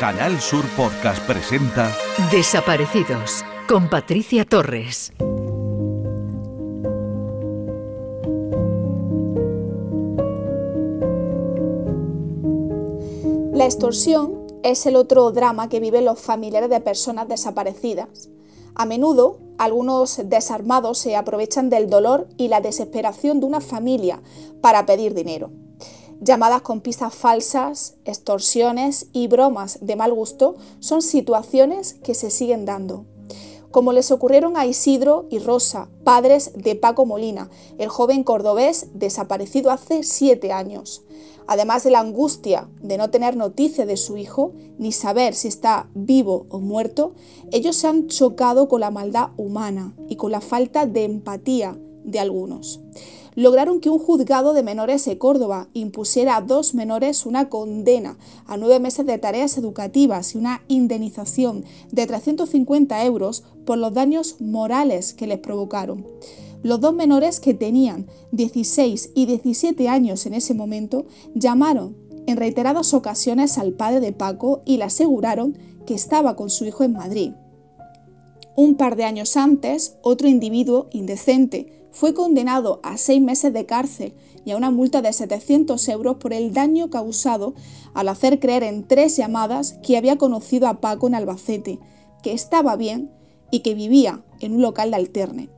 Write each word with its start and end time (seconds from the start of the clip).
Canal 0.00 0.40
Sur 0.40 0.64
Podcast 0.78 1.22
presenta 1.26 1.94
Desaparecidos 2.32 3.44
con 3.68 3.90
Patricia 3.90 4.46
Torres. 4.46 5.12
La 13.52 13.66
extorsión 13.66 14.46
es 14.62 14.86
el 14.86 14.96
otro 14.96 15.32
drama 15.32 15.68
que 15.68 15.80
viven 15.80 16.06
los 16.06 16.18
familiares 16.18 16.70
de 16.70 16.80
personas 16.80 17.28
desaparecidas. 17.28 18.30
A 18.74 18.86
menudo, 18.86 19.38
algunos 19.58 20.22
desarmados 20.24 20.96
se 20.96 21.14
aprovechan 21.14 21.68
del 21.68 21.90
dolor 21.90 22.26
y 22.38 22.48
la 22.48 22.62
desesperación 22.62 23.40
de 23.40 23.44
una 23.44 23.60
familia 23.60 24.22
para 24.62 24.86
pedir 24.86 25.12
dinero. 25.12 25.50
Llamadas 26.20 26.62
con 26.62 26.80
pistas 26.80 27.14
falsas, 27.14 27.94
extorsiones 28.04 29.06
y 29.12 29.26
bromas 29.26 29.78
de 29.80 29.96
mal 29.96 30.12
gusto 30.12 30.56
son 30.78 31.00
situaciones 31.02 31.94
que 31.94 32.14
se 32.14 32.30
siguen 32.30 32.66
dando 32.66 33.06
como 33.70 33.92
les 33.92 34.10
ocurrieron 34.10 34.56
a 34.56 34.66
Isidro 34.66 35.26
y 35.30 35.38
Rosa, 35.38 35.88
padres 36.02 36.52
de 36.54 36.74
Paco 36.74 37.06
Molina, 37.06 37.50
el 37.78 37.88
joven 37.88 38.24
cordobés 38.24 38.88
desaparecido 38.94 39.70
hace 39.70 40.02
siete 40.02 40.52
años. 40.52 41.04
Además 41.46 41.84
de 41.84 41.90
la 41.90 42.00
angustia 42.00 42.68
de 42.80 42.96
no 42.96 43.10
tener 43.10 43.36
noticia 43.36 43.86
de 43.86 43.96
su 43.96 44.16
hijo, 44.16 44.52
ni 44.78 44.92
saber 44.92 45.34
si 45.34 45.48
está 45.48 45.88
vivo 45.94 46.46
o 46.48 46.58
muerto, 46.58 47.12
ellos 47.52 47.76
se 47.76 47.86
han 47.86 48.08
chocado 48.08 48.68
con 48.68 48.80
la 48.80 48.90
maldad 48.90 49.30
humana 49.36 49.94
y 50.08 50.16
con 50.16 50.32
la 50.32 50.40
falta 50.40 50.86
de 50.86 51.04
empatía 51.04 51.78
de 52.04 52.18
algunos 52.18 52.80
lograron 53.34 53.80
que 53.80 53.90
un 53.90 53.98
juzgado 53.98 54.52
de 54.52 54.62
menores 54.62 55.04
de 55.04 55.18
Córdoba 55.18 55.68
impusiera 55.72 56.36
a 56.36 56.40
dos 56.40 56.74
menores 56.74 57.26
una 57.26 57.48
condena 57.48 58.18
a 58.46 58.56
nueve 58.56 58.80
meses 58.80 59.06
de 59.06 59.18
tareas 59.18 59.56
educativas 59.58 60.34
y 60.34 60.38
una 60.38 60.62
indemnización 60.68 61.64
de 61.90 62.06
350 62.06 63.04
euros 63.04 63.44
por 63.64 63.78
los 63.78 63.94
daños 63.94 64.40
morales 64.40 65.14
que 65.14 65.26
les 65.26 65.38
provocaron. 65.38 66.06
Los 66.62 66.80
dos 66.80 66.92
menores 66.92 67.40
que 67.40 67.54
tenían 67.54 68.06
16 68.32 69.12
y 69.14 69.26
17 69.26 69.88
años 69.88 70.26
en 70.26 70.34
ese 70.34 70.52
momento 70.52 71.06
llamaron 71.34 71.96
en 72.26 72.36
reiteradas 72.36 72.92
ocasiones 72.92 73.56
al 73.58 73.72
padre 73.72 74.00
de 74.00 74.12
Paco 74.12 74.62
y 74.66 74.76
le 74.76 74.84
aseguraron 74.84 75.56
que 75.86 75.94
estaba 75.94 76.36
con 76.36 76.50
su 76.50 76.66
hijo 76.66 76.84
en 76.84 76.92
Madrid. 76.92 77.32
Un 78.56 78.74
par 78.74 78.96
de 78.96 79.04
años 79.04 79.36
antes, 79.36 79.96
otro 80.02 80.28
individuo 80.28 80.88
indecente 80.92 81.79
fue 81.92 82.14
condenado 82.14 82.80
a 82.82 82.96
seis 82.96 83.20
meses 83.20 83.52
de 83.52 83.66
cárcel 83.66 84.14
y 84.44 84.52
a 84.52 84.56
una 84.56 84.70
multa 84.70 85.02
de 85.02 85.12
700 85.12 85.88
euros 85.88 86.16
por 86.16 86.32
el 86.32 86.52
daño 86.52 86.90
causado 86.90 87.54
al 87.94 88.08
hacer 88.08 88.40
creer 88.40 88.62
en 88.62 88.86
tres 88.86 89.16
llamadas 89.16 89.74
que 89.82 89.96
había 89.96 90.16
conocido 90.16 90.68
a 90.68 90.80
Paco 90.80 91.08
en 91.08 91.14
Albacete, 91.14 91.78
que 92.22 92.32
estaba 92.32 92.76
bien 92.76 93.10
y 93.50 93.60
que 93.60 93.74
vivía 93.74 94.24
en 94.40 94.54
un 94.54 94.62
local 94.62 94.90
de 94.90 94.96
alterne. 94.96 95.50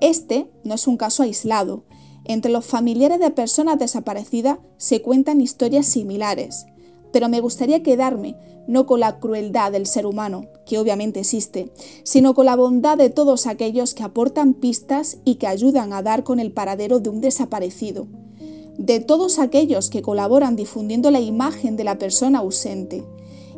Este 0.00 0.50
no 0.64 0.74
es 0.74 0.86
un 0.86 0.96
caso 0.96 1.22
aislado. 1.22 1.84
Entre 2.24 2.52
los 2.52 2.64
familiares 2.64 3.18
de 3.20 3.30
personas 3.30 3.78
desaparecidas 3.78 4.58
se 4.76 5.02
cuentan 5.02 5.40
historias 5.40 5.86
similares, 5.86 6.66
pero 7.12 7.28
me 7.28 7.40
gustaría 7.40 7.82
quedarme 7.82 8.36
no 8.66 8.86
con 8.86 9.00
la 9.00 9.18
crueldad 9.18 9.72
del 9.72 9.86
ser 9.86 10.06
humano, 10.06 10.46
que 10.66 10.78
obviamente 10.78 11.20
existe, 11.20 11.72
sino 12.04 12.34
con 12.34 12.46
la 12.46 12.56
bondad 12.56 12.96
de 12.96 13.10
todos 13.10 13.46
aquellos 13.46 13.94
que 13.94 14.02
aportan 14.02 14.54
pistas 14.54 15.18
y 15.24 15.36
que 15.36 15.46
ayudan 15.46 15.92
a 15.92 16.02
dar 16.02 16.24
con 16.24 16.40
el 16.40 16.52
paradero 16.52 17.00
de 17.00 17.10
un 17.10 17.20
desaparecido, 17.20 18.06
de 18.78 19.00
todos 19.00 19.38
aquellos 19.38 19.90
que 19.90 20.02
colaboran 20.02 20.56
difundiendo 20.56 21.10
la 21.10 21.20
imagen 21.20 21.76
de 21.76 21.84
la 21.84 21.98
persona 21.98 22.40
ausente, 22.40 23.04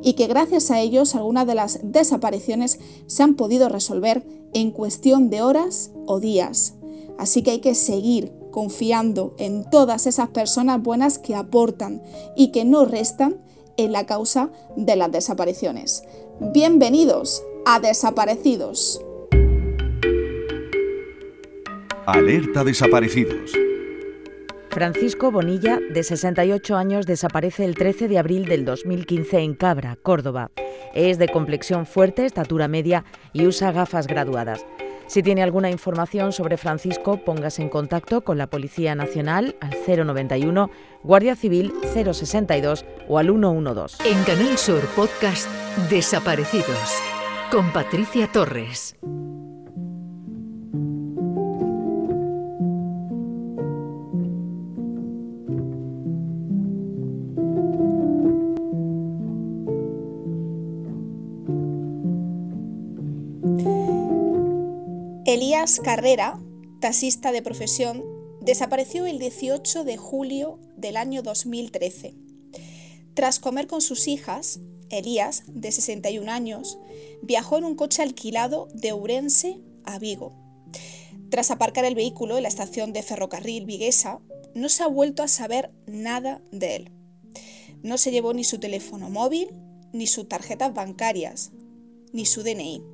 y 0.03 0.15
que 0.15 0.27
gracias 0.27 0.71
a 0.71 0.81
ellos 0.81 1.15
algunas 1.15 1.47
de 1.47 1.55
las 1.55 1.81
desapariciones 1.83 2.79
se 3.07 3.23
han 3.23 3.35
podido 3.35 3.69
resolver 3.69 4.27
en 4.53 4.71
cuestión 4.71 5.31
de 5.31 5.43
horas 5.43 5.93
o 6.07 6.21
días. 6.21 6.75
Así 7.19 7.43
que 7.43 7.53
hay 7.53 7.61
que 7.61 7.75
seguir 7.75 8.33
confiando 8.51 9.35
en 9.39 9.69
todas 9.69 10.07
esas 10.07 10.29
personas 10.29 10.83
buenas 10.83 11.19
que 11.19 11.35
aportan 11.35 12.03
y 12.37 12.49
que 12.49 12.65
no 12.65 12.85
restan 12.85 13.37
en 13.77 13.93
la 13.93 14.07
causa 14.07 14.51
de 14.77 14.97
las 14.97 15.11
desapariciones. 15.11 16.03
Bienvenidos 16.41 17.43
a 17.67 17.81
Desaparecidos. 17.81 19.01
Alerta 22.07 22.65
Desaparecidos. 22.65 23.53
Francisco 24.71 25.31
Bonilla, 25.31 25.79
de 25.93 26.03
68 26.03 26.77
años, 26.77 27.07
desaparece 27.07 27.65
el 27.65 27.77
13 27.77 28.09
de 28.09 28.19
abril 28.19 28.47
del 28.47 28.65
2015 28.65 29.39
en 29.39 29.55
Cabra, 29.55 29.97
Córdoba. 30.03 30.51
Es 30.95 31.19
de 31.19 31.29
complexión 31.29 31.87
fuerte, 31.87 32.27
estatura 32.27 32.67
media 32.67 33.05
y 33.33 33.47
usa 33.47 33.71
gafas 33.71 34.09
graduadas. 34.09 34.67
Si 35.07 35.23
tiene 35.23 35.43
alguna 35.43 35.71
información 35.71 36.33
sobre 36.33 36.57
Francisco, 36.57 37.19
póngase 37.19 37.63
en 37.63 37.69
contacto 37.69 38.23
con 38.23 38.39
la 38.39 38.49
Policía 38.49 38.95
Nacional 38.95 39.57
al 39.61 39.77
091, 39.87 40.71
Guardia 41.03 41.37
Civil 41.37 41.73
062 41.93 42.85
o 43.09 43.19
al 43.19 43.27
112. 43.27 44.09
En 44.09 44.23
Canal 44.25 44.59
Sur 44.59 44.81
Podcast 44.97 45.49
Desaparecidos 45.91 47.03
con 47.51 47.73
Patricia 47.73 48.27
Torres. 48.33 48.97
Elías 65.35 65.81
Carrera, 65.81 66.39
taxista 66.81 67.33
de 67.33 67.43
profesión, 67.43 68.05
desapareció 68.41 69.05
el 69.05 69.19
18 69.19 69.83
de 69.83 69.97
julio 69.97 70.61
del 70.77 70.97
año 70.97 71.23
2013. 71.23 72.15
Tras 73.15 73.41
comer 73.41 73.67
con 73.67 73.81
sus 73.81 74.07
hijas, 74.07 74.61
Elías, 74.91 75.43
de 75.49 75.73
61 75.73 76.31
años, 76.31 76.79
viajó 77.21 77.59
en 77.59 77.65
un 77.65 77.75
coche 77.75 78.01
alquilado 78.01 78.69
de 78.75 78.93
Urense 78.93 79.59
a 79.83 79.99
Vigo. 79.99 80.37
Tras 81.31 81.51
aparcar 81.51 81.85
el 81.85 81.97
vehículo 81.97 82.37
en 82.37 82.45
la 82.45 82.49
estación 82.49 82.93
de 82.93 83.03
ferrocarril 83.03 83.67
Viguesa, 83.67 84.21
no 84.55 84.69
se 84.69 84.85
ha 84.85 84.87
vuelto 84.87 85.25
a 85.25 85.29
saber 85.29 85.73
nada 85.89 86.43
de 86.53 86.77
él. 86.77 86.93
No 87.83 87.99
se 87.99 88.13
llevó 88.13 88.35
ni 88.35 88.45
su 88.45 88.61
teléfono 88.61 89.11
móvil, 89.11 89.49
ni 89.93 90.07
sus 90.07 90.29
tarjetas 90.29 90.73
bancarias, 90.73 91.51
ni 92.13 92.25
su 92.25 92.45
DNI 92.45 92.94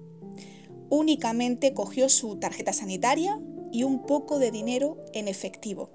únicamente 0.90 1.72
cogió 1.72 2.08
su 2.08 2.36
tarjeta 2.36 2.72
sanitaria 2.72 3.40
y 3.72 3.84
un 3.84 4.04
poco 4.04 4.38
de 4.38 4.50
dinero 4.50 4.98
en 5.14 5.28
efectivo. 5.28 5.90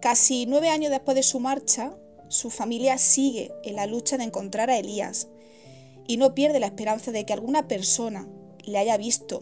Casi 0.00 0.46
nueve 0.46 0.68
años 0.68 0.90
después 0.90 1.16
de 1.16 1.22
su 1.24 1.40
marcha, 1.40 1.96
su 2.28 2.50
familia 2.50 2.98
sigue 2.98 3.50
en 3.64 3.74
la 3.74 3.86
lucha 3.86 4.16
de 4.18 4.24
encontrar 4.24 4.70
a 4.70 4.78
Elías 4.78 5.28
y 6.06 6.18
no 6.18 6.34
pierde 6.34 6.60
la 6.60 6.66
esperanza 6.66 7.10
de 7.10 7.24
que 7.26 7.32
alguna 7.32 7.66
persona 7.66 8.28
le 8.64 8.78
haya 8.78 8.96
visto 8.96 9.40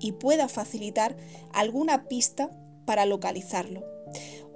y 0.00 0.12
pueda 0.12 0.48
facilitar 0.48 1.16
alguna 1.52 2.08
pista 2.08 2.50
para 2.86 3.04
localizarlo. 3.04 3.84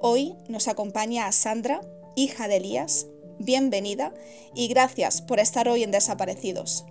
Hoy 0.00 0.34
nos 0.48 0.68
acompaña 0.68 1.26
a 1.26 1.32
Sandra, 1.32 1.80
hija 2.16 2.48
de 2.48 2.56
Elías. 2.56 3.08
Bienvenida 3.38 4.14
y 4.54 4.68
gracias 4.68 5.20
por 5.20 5.40
estar 5.40 5.68
hoy 5.68 5.82
en 5.82 5.90
Desaparecidos. 5.90 6.84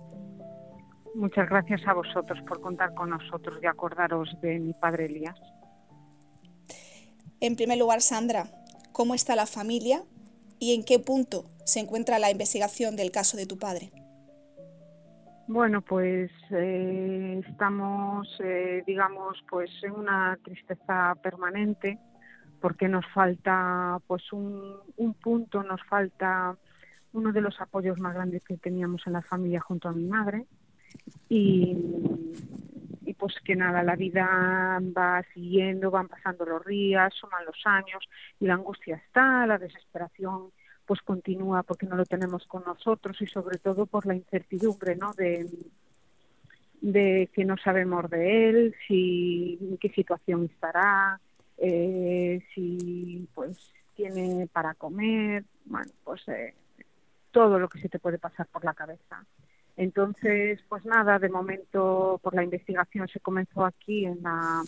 Muchas 1.14 1.48
gracias 1.48 1.86
a 1.86 1.92
vosotros 1.92 2.40
por 2.46 2.60
contar 2.60 2.94
con 2.94 3.10
nosotros 3.10 3.58
y 3.62 3.66
acordaros 3.66 4.34
de 4.40 4.58
mi 4.58 4.72
padre 4.72 5.06
Elías. 5.06 5.38
En 7.40 7.56
primer 7.56 7.78
lugar, 7.78 8.00
Sandra, 8.00 8.44
¿cómo 8.92 9.14
está 9.14 9.36
la 9.36 9.46
familia 9.46 10.02
y 10.58 10.74
en 10.74 10.84
qué 10.84 10.98
punto 10.98 11.50
se 11.64 11.80
encuentra 11.80 12.18
la 12.18 12.30
investigación 12.30 12.96
del 12.96 13.10
caso 13.10 13.36
de 13.36 13.46
tu 13.46 13.58
padre? 13.58 13.90
Bueno, 15.48 15.82
pues 15.82 16.30
eh, 16.50 17.42
estamos, 17.46 18.28
eh, 18.42 18.82
digamos, 18.86 19.36
pues 19.50 19.70
en 19.82 19.92
una 19.92 20.38
tristeza 20.42 21.14
permanente 21.22 21.98
porque 22.60 22.88
nos 22.88 23.04
falta, 23.12 23.98
pues 24.06 24.32
un, 24.32 24.76
un 24.96 25.14
punto, 25.14 25.62
nos 25.64 25.82
falta 25.88 26.56
uno 27.12 27.32
de 27.32 27.40
los 27.40 27.60
apoyos 27.60 27.98
más 27.98 28.14
grandes 28.14 28.44
que 28.44 28.56
teníamos 28.56 29.02
en 29.06 29.14
la 29.14 29.22
familia 29.22 29.60
junto 29.60 29.88
a 29.88 29.92
mi 29.92 30.04
madre, 30.04 30.46
y, 31.28 31.76
pues 33.18 33.34
que 33.44 33.54
nada, 33.54 33.82
la 33.82 33.94
vida 33.94 34.80
va 34.96 35.22
siguiendo, 35.32 35.90
van 35.90 36.08
pasando 36.08 36.44
los 36.44 36.64
días, 36.64 37.14
suman 37.14 37.44
los 37.44 37.60
años 37.64 38.08
y 38.40 38.46
la 38.46 38.54
angustia 38.54 38.96
está, 38.96 39.46
la 39.46 39.58
desesperación 39.58 40.50
pues 40.86 41.00
continúa 41.02 41.62
porque 41.62 41.86
no 41.86 41.94
lo 41.94 42.04
tenemos 42.04 42.44
con 42.46 42.64
nosotros 42.64 43.20
y 43.22 43.26
sobre 43.26 43.58
todo 43.58 43.86
por 43.86 44.06
la 44.06 44.16
incertidumbre, 44.16 44.96
¿no? 44.96 45.12
De, 45.14 45.48
de 46.80 47.30
que 47.32 47.44
no 47.44 47.56
sabemos 47.56 48.10
de 48.10 48.48
él, 48.48 48.74
si 48.88 49.56
en 49.60 49.78
qué 49.78 49.88
situación 49.90 50.50
estará, 50.52 51.20
eh, 51.58 52.44
si 52.52 53.28
pues 53.34 53.72
tiene 53.94 54.48
para 54.52 54.74
comer, 54.74 55.44
bueno, 55.64 55.92
pues 56.02 56.26
eh, 56.28 56.54
todo 57.30 57.58
lo 57.58 57.68
que 57.68 57.80
se 57.80 57.88
te 57.88 58.00
puede 58.00 58.18
pasar 58.18 58.48
por 58.48 58.64
la 58.64 58.74
cabeza. 58.74 59.24
Entonces, 59.76 60.60
pues 60.68 60.84
nada, 60.84 61.18
de 61.18 61.28
momento 61.28 62.20
por 62.22 62.34
la 62.34 62.44
investigación 62.44 63.08
se 63.08 63.20
comenzó 63.20 63.64
aquí 63.64 64.04
en 64.04 64.22
la 64.22 64.62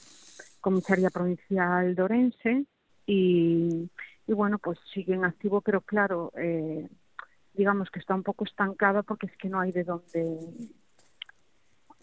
comisaría 0.60 1.10
provincial 1.10 1.94
de 1.94 2.02
Orense 2.02 2.64
y, 3.06 3.90
bueno, 4.26 4.58
pues 4.58 4.78
sigue 4.92 5.14
en 5.14 5.24
activo, 5.24 5.60
pero 5.60 5.82
claro, 5.82 6.32
eh, 6.36 6.88
digamos 7.52 7.90
que 7.90 8.00
está 8.00 8.14
un 8.14 8.22
poco 8.22 8.44
estancado 8.44 9.02
porque 9.02 9.26
es 9.26 9.36
que 9.36 9.48
no 9.48 9.60
hay 9.60 9.72
de 9.72 9.84
dónde 9.84 10.38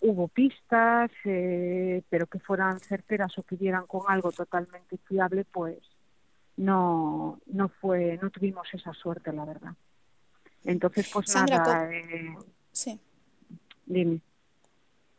hubo 0.01 0.27
pistas, 0.27 1.11
eh, 1.25 2.03
pero 2.09 2.27
que 2.27 2.39
fueran 2.39 2.79
certeras 2.79 3.37
o 3.37 3.43
que 3.43 3.57
dieran 3.57 3.87
con 3.87 4.01
algo 4.07 4.31
totalmente 4.31 4.97
fiable, 5.07 5.45
pues 5.45 5.79
no 6.57 7.39
no 7.47 7.69
fue 7.69 8.19
no 8.21 8.29
tuvimos 8.29 8.67
esa 8.73 8.93
suerte, 8.93 9.31
la 9.33 9.45
verdad. 9.45 9.73
Entonces, 10.63 11.09
pues 11.11 11.33
nada. 11.35 11.91
Eh, 11.91 12.35
sí. 12.71 12.99
Dime. 13.85 14.21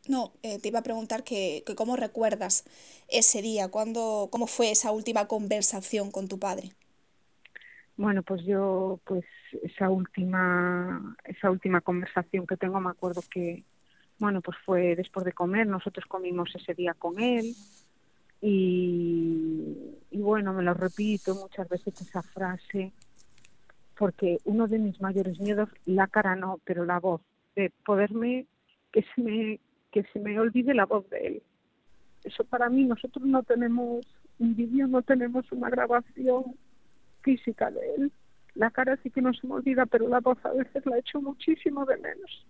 No, 0.08 0.32
eh, 0.42 0.58
te 0.58 0.68
iba 0.68 0.80
a 0.80 0.82
preguntar 0.82 1.22
que, 1.22 1.62
que, 1.64 1.74
cómo 1.76 1.96
recuerdas 1.96 2.64
ese 3.08 3.40
día, 3.40 3.68
cuando, 3.68 4.28
cómo 4.32 4.46
fue 4.46 4.72
esa 4.72 4.90
última 4.90 5.28
conversación 5.28 6.10
con 6.10 6.26
tu 6.26 6.38
padre. 6.38 6.72
Bueno, 7.96 8.22
pues 8.22 8.42
yo, 8.44 8.98
pues 9.04 9.24
esa 9.62 9.90
última, 9.90 11.16
esa 11.24 11.50
última 11.50 11.80
conversación 11.82 12.46
que 12.46 12.56
tengo, 12.56 12.80
me 12.80 12.90
acuerdo 12.90 13.22
que, 13.30 13.64
bueno, 14.18 14.40
pues 14.40 14.56
fue 14.64 14.96
después 14.96 15.24
de 15.24 15.32
comer, 15.32 15.66
nosotros 15.66 16.06
comimos 16.06 16.50
ese 16.54 16.74
día 16.74 16.94
con 16.94 17.20
él 17.20 17.54
y, 18.40 19.76
y 20.10 20.18
bueno, 20.18 20.52
me 20.52 20.62
lo 20.62 20.74
repito 20.74 21.34
muchas 21.34 21.68
veces 21.68 22.00
esa 22.00 22.22
frase, 22.22 22.92
porque 23.96 24.38
uno 24.44 24.66
de 24.66 24.78
mis 24.78 25.00
mayores 25.00 25.38
miedos, 25.38 25.68
la 25.84 26.08
cara 26.08 26.34
no, 26.34 26.60
pero 26.64 26.84
la 26.84 26.98
voz, 26.98 27.20
de 27.56 27.72
poderme, 27.84 28.46
que 28.92 29.04
se 29.14 29.20
me, 29.20 29.60
que 29.90 30.04
se 30.12 30.18
me 30.18 30.38
olvide 30.38 30.74
la 30.74 30.86
voz 30.86 31.08
de 31.10 31.26
él. 31.26 31.42
Eso 32.24 32.44
para 32.44 32.68
mí, 32.68 32.84
nosotros 32.84 33.24
no 33.26 33.42
tenemos 33.42 34.06
un 34.38 34.56
vídeo, 34.56 34.86
no 34.86 35.02
tenemos 35.02 35.50
una 35.52 35.70
grabación 35.70 36.56
física 37.22 37.70
de 37.70 37.94
él. 37.96 38.12
La 38.54 38.70
cara 38.70 38.98
sí 39.02 39.10
que 39.10 39.22
no 39.22 39.32
se 39.32 39.46
me 39.46 39.54
olvida, 39.54 39.86
pero 39.86 40.08
la 40.08 40.20
voz 40.20 40.38
a 40.44 40.52
veces 40.52 40.84
la 40.86 40.98
echo 40.98 41.20
muchísimo 41.20 41.84
de 41.86 41.96
menos. 41.96 42.46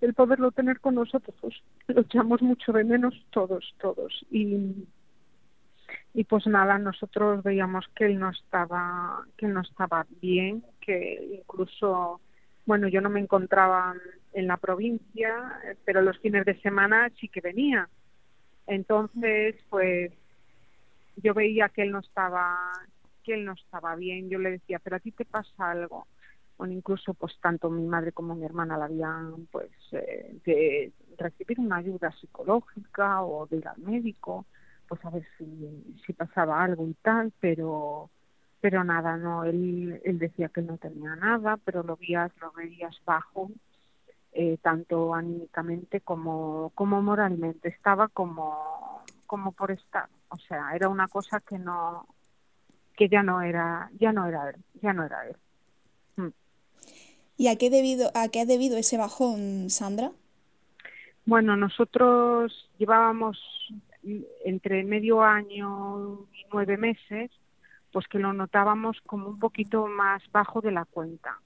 El 0.00 0.12
poderlo 0.12 0.52
tener 0.52 0.80
con 0.80 0.96
nosotros, 0.96 1.34
pues, 1.40 1.54
lo 1.88 2.02
echamos 2.02 2.42
mucho 2.42 2.72
de 2.72 2.84
menos 2.84 3.14
todos, 3.30 3.74
todos. 3.80 4.26
Y, 4.30 4.86
y 6.12 6.24
pues 6.24 6.46
nada, 6.46 6.78
nosotros 6.78 7.42
veíamos 7.42 7.86
que 7.94 8.06
él 8.06 8.18
no 8.18 8.30
estaba, 8.30 9.24
que 9.38 9.46
él 9.46 9.54
no 9.54 9.62
estaba 9.62 10.06
bien, 10.20 10.62
que 10.80 11.38
incluso, 11.40 12.20
bueno, 12.66 12.88
yo 12.88 13.00
no 13.00 13.08
me 13.08 13.20
encontraba 13.20 13.94
en 14.32 14.46
la 14.46 14.56
provincia, 14.56 15.60
pero 15.84 16.02
los 16.02 16.18
fines 16.18 16.44
de 16.44 16.60
semana 16.60 17.10
sí 17.18 17.28
que 17.28 17.40
venía. 17.40 17.88
Entonces, 18.66 19.54
pues 19.70 20.12
yo 21.16 21.32
veía 21.32 21.68
que 21.68 21.82
él 21.82 21.92
no 21.92 22.00
estaba 22.00 22.58
que 23.22 23.34
él 23.34 23.44
no 23.44 23.54
estaba 23.54 23.96
bien, 23.96 24.28
yo 24.28 24.38
le 24.38 24.52
decía, 24.52 24.78
pero 24.78 24.96
a 24.96 25.00
ti 25.00 25.10
te 25.10 25.24
pasa 25.24 25.70
algo. 25.70 26.06
Bueno, 26.56 26.72
incluso 26.72 27.12
pues 27.12 27.36
tanto 27.40 27.68
mi 27.70 27.84
madre 27.84 28.12
como 28.12 28.36
mi 28.36 28.44
hermana 28.44 28.78
la 28.78 28.84
habían 28.84 29.46
pues 29.50 29.70
eh, 29.92 30.38
de 30.44 30.92
recibir 31.18 31.58
una 31.58 31.76
ayuda 31.76 32.12
psicológica 32.12 33.22
o 33.22 33.46
de 33.46 33.56
ir 33.56 33.68
al 33.68 33.78
médico, 33.78 34.46
pues 34.88 35.04
a 35.04 35.10
ver 35.10 35.26
si, 35.36 35.98
si 36.06 36.12
pasaba 36.12 36.62
algo 36.62 36.86
y 36.86 36.94
tal, 37.02 37.32
pero 37.40 38.10
pero 38.60 38.84
nada, 38.84 39.16
no, 39.16 39.44
él, 39.44 40.00
él 40.04 40.18
decía 40.18 40.48
que 40.48 40.62
no 40.62 40.78
tenía 40.78 41.14
nada, 41.16 41.56
pero 41.58 41.82
lo 41.82 41.96
veías, 41.96 42.32
lo 42.40 42.52
veías 42.52 42.96
bajo, 43.04 43.50
eh, 44.32 44.58
tanto 44.62 45.14
anímicamente 45.14 46.00
como, 46.00 46.70
como 46.74 47.02
moralmente, 47.02 47.68
estaba 47.68 48.08
como, 48.08 49.02
como 49.26 49.52
por 49.52 49.70
estar, 49.70 50.08
o 50.28 50.36
sea, 50.36 50.74
era 50.74 50.88
una 50.88 51.08
cosa 51.08 51.40
que 51.40 51.58
no, 51.58 52.06
que 52.96 53.08
ya 53.08 53.22
no 53.22 53.42
era, 53.42 53.90
ya 53.98 54.12
no 54.12 54.26
era 54.26 54.50
él, 54.50 54.56
ya 54.82 54.92
no 54.92 55.04
era 55.04 55.26
él. 55.28 55.36
Mm. 56.16 56.32
¿Y 57.36 57.48
a 57.48 57.56
qué 57.56 57.70
debido, 57.70 58.10
a 58.14 58.28
qué 58.28 58.40
ha 58.40 58.46
debido 58.46 58.78
ese 58.78 58.96
bajón, 58.96 59.70
Sandra? 59.70 60.12
Bueno, 61.26 61.56
nosotros 61.56 62.70
llevábamos 62.78 63.38
entre 64.44 64.84
medio 64.84 65.22
año 65.22 66.26
y 66.32 66.46
nueve 66.52 66.76
meses, 66.76 67.30
pues 67.92 68.06
que 68.08 68.18
lo 68.18 68.32
notábamos 68.32 69.00
como 69.06 69.28
un 69.28 69.38
poquito 69.38 69.86
más 69.86 70.22
bajo 70.32 70.60
de 70.60 70.72
la 70.72 70.84
cuenta. 70.84 71.40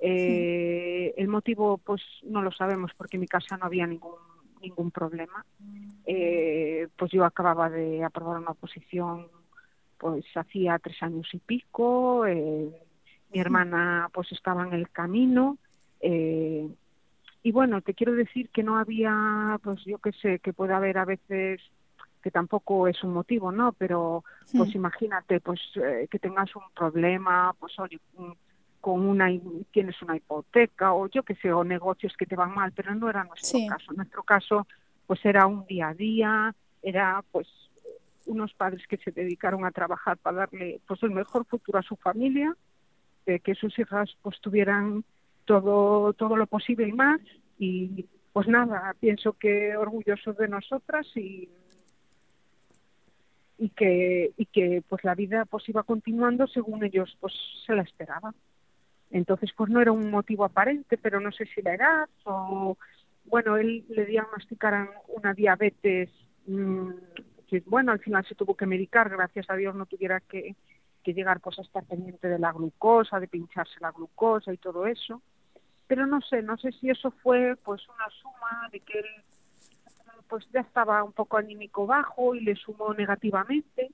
Eh, 0.00 1.14
el 1.16 1.28
motivo, 1.28 1.78
pues 1.78 2.02
no 2.22 2.42
lo 2.42 2.52
sabemos 2.52 2.92
porque 2.96 3.16
en 3.16 3.22
mi 3.22 3.26
casa 3.26 3.56
no 3.56 3.66
había 3.66 3.86
ningún 3.86 4.28
ningún 4.60 4.90
problema. 4.90 5.44
Eh, 6.06 6.88
pues 6.96 7.12
yo 7.12 7.24
acababa 7.24 7.70
de 7.70 8.04
aprobar 8.04 8.38
una 8.38 8.50
oposición 8.50 9.28
pues 9.98 10.24
hacía 10.36 10.78
tres 10.78 11.02
años 11.02 11.28
y 11.32 11.38
pico, 11.38 12.24
eh, 12.24 12.70
mi 13.32 13.40
hermana 13.40 14.08
pues 14.12 14.30
estaba 14.30 14.64
en 14.64 14.72
el 14.72 14.90
camino 14.90 15.58
eh, 16.00 16.68
y 17.42 17.52
bueno, 17.52 17.80
te 17.80 17.94
quiero 17.94 18.12
decir 18.14 18.48
que 18.50 18.62
no 18.62 18.78
había, 18.78 19.58
pues 19.62 19.84
yo 19.84 19.98
qué 19.98 20.12
sé, 20.12 20.38
que 20.38 20.52
puede 20.52 20.74
haber 20.74 20.98
a 20.98 21.04
veces 21.04 21.60
que 22.22 22.30
tampoco 22.30 22.88
es 22.88 23.02
un 23.04 23.12
motivo, 23.12 23.52
¿no? 23.52 23.72
Pero 23.72 24.24
pues 24.56 24.74
imagínate, 24.74 25.40
pues 25.40 25.60
eh, 25.76 26.08
que 26.10 26.18
tengas 26.18 26.54
un 26.56 26.62
problema, 26.74 27.54
pues 27.58 27.78
oye, 27.78 28.00
con 28.80 29.06
una 29.06 29.28
tienes 29.70 30.00
una 30.02 30.16
hipoteca 30.16 30.92
o 30.94 31.08
yo 31.08 31.22
qué 31.22 31.34
sé, 31.36 31.52
o 31.52 31.64
negocios 31.64 32.14
que 32.16 32.26
te 32.26 32.36
van 32.36 32.54
mal, 32.54 32.72
pero 32.72 32.94
no 32.94 33.08
era 33.08 33.24
nuestro 33.24 33.60
caso. 33.68 33.92
nuestro 33.92 34.22
caso, 34.22 34.66
pues 35.06 35.24
era 35.24 35.46
un 35.46 35.66
día 35.66 35.88
a 35.88 35.94
día, 35.94 36.54
era 36.82 37.24
pues 37.30 37.48
unos 38.26 38.52
padres 38.54 38.86
que 38.86 38.98
se 38.98 39.10
dedicaron 39.10 39.64
a 39.64 39.70
trabajar 39.70 40.18
para 40.18 40.38
darle 40.38 40.80
pues 40.86 41.02
el 41.02 41.10
mejor 41.10 41.44
futuro 41.46 41.78
a 41.78 41.82
su 41.82 41.96
familia, 41.96 42.54
que 43.24 43.54
sus 43.54 43.78
hijas 43.78 44.16
pues 44.22 44.40
tuvieran 44.40 45.04
todo 45.44 46.14
todo 46.14 46.36
lo 46.36 46.46
posible 46.46 46.88
y 46.88 46.92
más 46.92 47.20
y 47.58 48.06
pues 48.32 48.46
nada, 48.46 48.94
pienso 49.00 49.32
que 49.32 49.76
orgullosos 49.76 50.36
de 50.36 50.48
nosotras 50.48 51.06
y 51.16 51.48
y 53.58 53.70
que 53.70 54.32
y 54.36 54.46
que 54.46 54.82
pues 54.88 55.02
la 55.04 55.14
vida 55.14 55.44
pues 55.44 55.68
iba 55.68 55.82
continuando 55.82 56.46
según 56.46 56.84
ellos 56.84 57.16
pues 57.20 57.34
se 57.66 57.74
la 57.74 57.82
esperaban. 57.82 58.34
Entonces 59.10 59.50
pues 59.56 59.70
no 59.70 59.80
era 59.80 59.92
un 59.92 60.10
motivo 60.10 60.44
aparente, 60.44 60.96
pero 60.96 61.20
no 61.20 61.32
sé 61.32 61.46
si 61.46 61.60
la 61.62 61.74
edad 61.74 62.08
o 62.24 62.76
bueno, 63.24 63.56
él 63.56 63.84
le 63.88 64.06
diagnosticaran 64.06 64.88
una 65.08 65.34
diabetes 65.34 66.08
mmm, 66.46 66.90
que 67.48 67.62
bueno, 67.66 67.92
al 67.92 67.98
final 67.98 68.24
se 68.26 68.34
tuvo 68.34 68.54
que 68.54 68.66
medicar, 68.66 69.08
gracias 69.08 69.48
a 69.50 69.56
Dios 69.56 69.74
no 69.74 69.86
tuviera 69.86 70.20
que, 70.20 70.54
que 71.02 71.14
llegar 71.14 71.40
pues 71.40 71.58
a 71.58 71.62
estar 71.62 71.84
pendiente 71.84 72.28
de 72.28 72.38
la 72.38 72.52
glucosa, 72.52 73.18
de 73.18 73.26
pincharse 73.26 73.80
la 73.80 73.90
glucosa 73.90 74.52
y 74.52 74.58
todo 74.58 74.86
eso. 74.86 75.20
Pero 75.86 76.06
no 76.06 76.20
sé, 76.20 76.42
no 76.42 76.56
sé 76.58 76.70
si 76.72 76.90
eso 76.90 77.10
fue 77.10 77.56
pues 77.64 77.82
una 77.88 78.08
suma 78.20 78.68
de 78.70 78.80
que 78.80 78.98
él 78.98 79.06
pues 80.28 80.46
ya 80.52 80.60
estaba 80.60 81.02
un 81.02 81.12
poco 81.12 81.36
anímico 81.36 81.86
bajo 81.86 82.34
y 82.34 82.40
le 82.40 82.54
sumó 82.56 82.94
negativamente. 82.94 83.90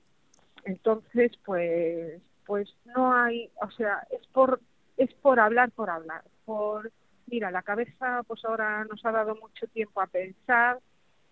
Entonces, 0.63 1.31
pues 1.43 2.21
pues 2.45 2.69
no 2.85 3.13
hay, 3.13 3.49
o 3.61 3.71
sea, 3.71 4.07
es 4.11 4.25
por 4.27 4.59
es 4.97 5.13
por 5.15 5.39
hablar 5.39 5.71
por 5.71 5.89
hablar, 5.89 6.23
por 6.45 6.91
mira, 7.27 7.51
la 7.51 7.63
cabeza 7.63 8.23
pues 8.27 8.43
ahora 8.45 8.85
nos 8.85 9.03
ha 9.05 9.11
dado 9.11 9.35
mucho 9.35 9.67
tiempo 9.67 10.01
a 10.01 10.07
pensar, 10.07 10.79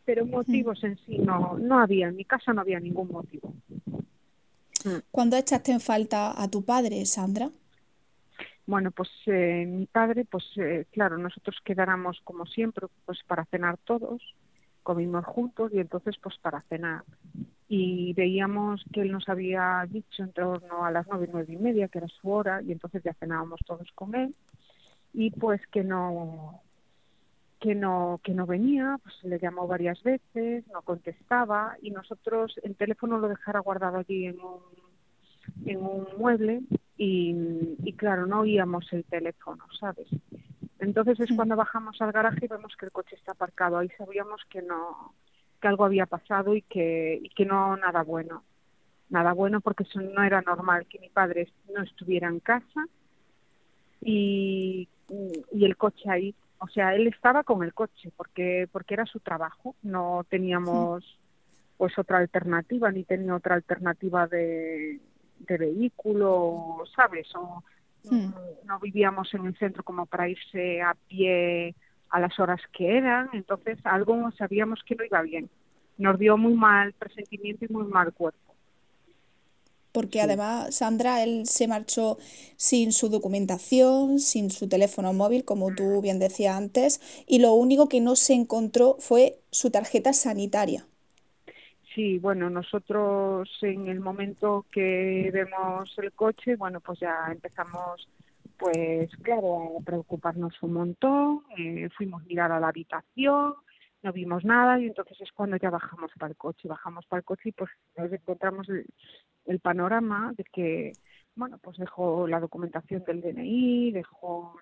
pero 0.06 0.26
motivos 0.26 0.84
en 0.84 0.98
sí 1.06 1.18
no, 1.20 1.58
no 1.60 1.80
había, 1.80 2.08
en 2.08 2.16
mi 2.16 2.26
casa 2.26 2.54
no 2.54 2.62
había 2.62 2.80
ningún 2.80 3.10
motivo. 3.10 3.54
Mm. 4.86 5.00
¿Cuándo 5.12 5.38
echaste 5.38 5.72
en 5.72 5.80
falta 5.80 6.42
a 6.42 6.48
tu 6.50 6.64
padre, 6.66 7.06
Sandra? 7.06 7.50
Bueno, 8.66 8.92
pues 8.92 9.10
eh, 9.26 9.66
mi 9.68 9.86
padre, 9.86 10.26
pues 10.26 10.46
eh, 10.58 10.86
claro, 10.92 11.18
nosotros 11.18 11.58
quedáramos 11.64 12.20
como 12.24 12.46
siempre, 12.46 12.88
pues 13.06 13.20
para 13.28 13.46
cenar 13.46 13.78
todos, 13.84 14.22
comimos 14.84 15.26
juntos 15.26 15.72
y 15.74 15.80
entonces 15.80 16.16
pues 16.22 16.38
para 16.38 16.62
cenar. 16.62 17.04
Y 17.68 18.14
veíamos 18.14 18.84
que 18.94 19.02
él 19.02 19.12
nos 19.12 19.28
había 19.30 19.88
dicho 19.90 20.24
en 20.24 20.32
torno 20.34 20.86
a 20.86 20.92
las 20.92 21.08
nueve, 21.08 21.30
nueve 21.32 21.54
y 21.54 21.58
media, 21.58 21.88
que 21.88 21.98
era 21.98 22.08
su 22.08 22.30
hora, 22.30 22.62
y 22.62 22.72
entonces 22.72 23.02
ya 23.04 23.14
cenábamos 23.16 23.62
todos 23.66 23.92
con 23.96 24.14
él, 24.14 24.36
y 25.14 25.32
pues 25.32 25.66
que 25.68 25.84
no, 25.84 26.62
que 27.60 27.76
no 27.76 28.20
que 28.24 28.34
no 28.34 28.46
venía, 28.46 29.00
pues 29.02 29.16
le 29.24 29.40
llamó 29.40 29.68
varias 29.68 30.04
veces, 30.04 30.68
no 30.68 30.82
contestaba 30.82 31.78
y 31.82 31.92
nosotros 31.92 32.60
el 32.62 32.76
teléfono 32.76 33.18
lo 33.18 33.30
dejara 33.30 33.60
guardado 33.60 33.98
allí 33.98 34.26
en 34.26 34.40
un 34.40 34.60
en 35.66 35.78
un 35.78 36.08
mueble 36.18 36.62
y, 36.98 37.76
y 37.84 37.94
claro, 37.94 38.26
no 38.28 38.42
oíamos 38.42 38.92
el 38.92 39.06
teléfono, 39.06 39.66
¿sabes? 39.80 40.08
Entonces 40.84 41.20
es 41.20 41.36
cuando 41.36 41.56
bajamos 41.56 42.02
al 42.02 42.12
garaje 42.12 42.46
y 42.46 42.48
vemos 42.48 42.76
que 42.78 42.86
el 42.86 42.92
coche 42.92 43.16
está 43.16 43.32
aparcado. 43.32 43.78
Ahí 43.78 43.90
sabíamos 43.98 44.42
que 44.50 44.62
no 44.62 45.14
que 45.62 45.68
algo 45.70 45.86
había 45.86 46.06
pasado 46.06 46.56
y 46.56 46.62
que 46.62 47.20
y 47.22 47.30
que 47.30 47.46
no 47.46 47.78
nada 47.78 48.04
bueno. 48.04 48.44
Nada 49.10 49.34
bueno 49.34 49.62
porque 49.62 49.84
eso 49.84 50.02
no 50.02 50.24
era 50.24 50.42
normal 50.42 50.86
que 50.88 51.00
mi 51.00 51.10
padre 51.10 51.52
no 51.74 51.84
estuviera 51.84 52.28
en 52.28 52.40
casa 52.40 52.86
y, 54.02 54.90
y 55.52 55.66
el 55.66 55.78
coche 55.78 56.10
ahí. 56.10 56.36
O 56.60 56.68
sea, 56.68 56.96
él 56.96 57.08
estaba 57.08 57.44
con 57.44 57.64
el 57.64 57.74
coche 57.74 58.12
porque 58.18 58.68
porque 58.72 58.96
era 58.96 59.06
su 59.06 59.20
trabajo. 59.20 59.76
No 59.84 60.26
teníamos 60.30 61.18
pues 61.78 61.98
otra 61.98 62.18
alternativa 62.18 62.92
ni 62.92 63.04
tenía 63.04 63.36
otra 63.36 63.56
alternativa 63.56 64.28
de, 64.28 65.00
de 65.40 65.58
vehículo, 65.58 66.84
¿sabes? 66.96 67.34
O 67.36 67.64
no 68.12 68.80
vivíamos 68.82 69.34
en 69.34 69.46
el 69.46 69.58
centro 69.58 69.84
como 69.84 70.06
para 70.06 70.30
irse 70.30 70.82
a 70.82 70.96
pie 71.08 71.76
a 72.10 72.20
las 72.20 72.40
horas 72.40 72.62
que 72.72 72.98
eran, 72.98 73.30
entonces 73.34 73.80
algo 73.84 74.32
sabíamos 74.38 74.82
que 74.86 74.96
no 74.96 75.04
iba 75.04 75.22
bien. 75.22 75.50
Nos 75.98 76.20
dio 76.20 76.38
muy 76.38 76.54
mal 76.54 76.94
presentimiento 76.94 77.66
y 77.66 77.70
muy 77.70 77.86
mal 77.86 78.14
cuerpo. 78.14 78.54
Porque 79.92 80.22
además, 80.22 80.76
Sandra, 80.76 81.24
él 81.24 81.46
se 81.46 81.68
marchó 81.68 82.18
sin 82.56 82.92
su 82.92 83.10
documentación, 83.10 84.20
sin 84.20 84.50
su 84.50 84.68
teléfono 84.68 85.14
móvil, 85.14 85.46
como 85.46 85.74
tú 85.76 86.02
bien 86.02 86.18
decías 86.18 86.58
antes, 86.58 87.00
y 87.28 87.40
lo 87.40 87.54
único 87.54 87.90
que 87.90 88.02
no 88.02 88.16
se 88.16 88.34
encontró 88.34 88.98
fue 89.00 89.40
su 89.52 89.70
tarjeta 89.70 90.12
sanitaria. 90.14 90.88
Sí, 91.94 92.18
bueno, 92.18 92.50
nosotros 92.50 93.48
en 93.62 93.88
el 93.88 94.00
momento 94.00 94.66
que 94.72 95.30
vemos 95.32 95.94
el 96.00 96.12
coche, 96.14 96.56
bueno, 96.56 96.80
pues 96.80 97.00
ya 97.00 97.28
empezamos, 97.32 98.10
pues 98.58 99.16
claro, 99.18 99.78
a 99.80 99.84
preocuparnos 99.84 100.62
un 100.64 100.74
montón, 100.74 101.44
eh, 101.56 101.90
fuimos 101.96 102.24
a 102.24 102.26
mirar 102.26 102.52
a 102.52 102.60
la 102.60 102.70
habitación, 102.70 103.54
no 104.02 104.12
vimos 104.12 104.44
nada 104.44 104.80
y 104.80 104.88
entonces 104.88 105.22
es 105.22 105.32
cuando 105.34 105.58
ya 105.58 105.70
bajamos 105.70 106.12
para 106.18 106.32
el 106.32 106.38
coche, 106.38 106.68
bajamos 106.68 107.06
para 107.06 107.20
el 107.20 107.26
coche 107.26 107.50
y 107.50 107.52
pues 107.52 107.70
nos 107.96 108.12
encontramos 108.12 108.68
el, 109.46 109.60
panorama 109.60 110.34
de 110.36 110.44
que, 110.46 110.94
bueno, 111.36 111.60
pues 111.60 111.78
dejó 111.78 112.28
la 112.28 112.40
documentación 112.40 113.04
del 113.04 113.22
DNI, 113.22 113.92
dejó, 113.92 114.56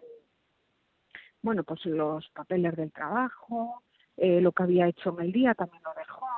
bueno, 1.42 1.64
pues 1.64 1.86
los 1.86 2.28
papeles 2.32 2.76
del 2.76 2.92
trabajo, 2.92 3.84
eh, 4.18 4.42
lo 4.42 4.52
que 4.52 4.64
había 4.64 4.88
hecho 4.88 5.16
en 5.18 5.26
el 5.26 5.32
día 5.32 5.54
también 5.56 5.82
lo 5.84 5.94
dejó 5.98 6.31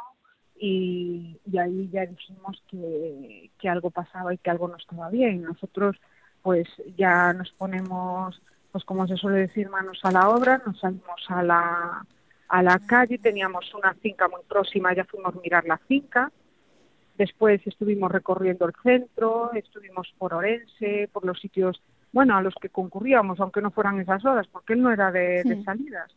y, 0.65 1.37
ahí 1.59 1.89
ya 1.91 2.05
dijimos 2.05 2.63
que, 2.69 3.51
que 3.59 3.67
algo 3.67 3.91
pasaba 3.91 4.33
y 4.33 4.37
que 4.37 4.49
algo 4.49 4.69
no 4.69 4.77
estaba 4.77 5.09
bien. 5.09 5.41
Nosotros 5.41 5.97
pues 6.41 6.69
ya 6.97 7.33
nos 7.33 7.51
ponemos, 7.51 8.41
pues 8.71 8.85
como 8.85 9.05
se 9.05 9.17
suele 9.17 9.39
decir, 9.39 9.69
manos 9.69 9.99
a 10.03 10.11
la 10.11 10.29
obra, 10.29 10.61
nos 10.65 10.79
salimos 10.79 11.21
a 11.27 11.43
la, 11.43 12.05
a 12.47 12.63
la 12.63 12.79
calle, 12.79 13.17
teníamos 13.17 13.73
una 13.73 13.93
finca 13.95 14.29
muy 14.29 14.41
próxima, 14.47 14.95
ya 14.95 15.03
fuimos 15.03 15.35
a 15.35 15.39
mirar 15.41 15.65
la 15.65 15.77
finca, 15.79 16.31
después 17.17 17.61
estuvimos 17.67 18.09
recorriendo 18.09 18.65
el 18.65 18.73
centro, 18.81 19.51
estuvimos 19.53 20.13
por 20.17 20.33
Orense, 20.33 21.09
por 21.11 21.25
los 21.25 21.41
sitios, 21.41 21.81
bueno, 22.13 22.37
a 22.37 22.41
los 22.41 22.55
que 22.55 22.69
concurríamos, 22.69 23.37
aunque 23.41 23.61
no 23.61 23.71
fueran 23.71 23.99
esas 23.99 24.23
horas, 24.23 24.47
porque 24.47 24.73
él 24.73 24.81
no 24.81 24.91
era 24.93 25.11
de, 25.11 25.43
de 25.43 25.61
salidas 25.65 26.09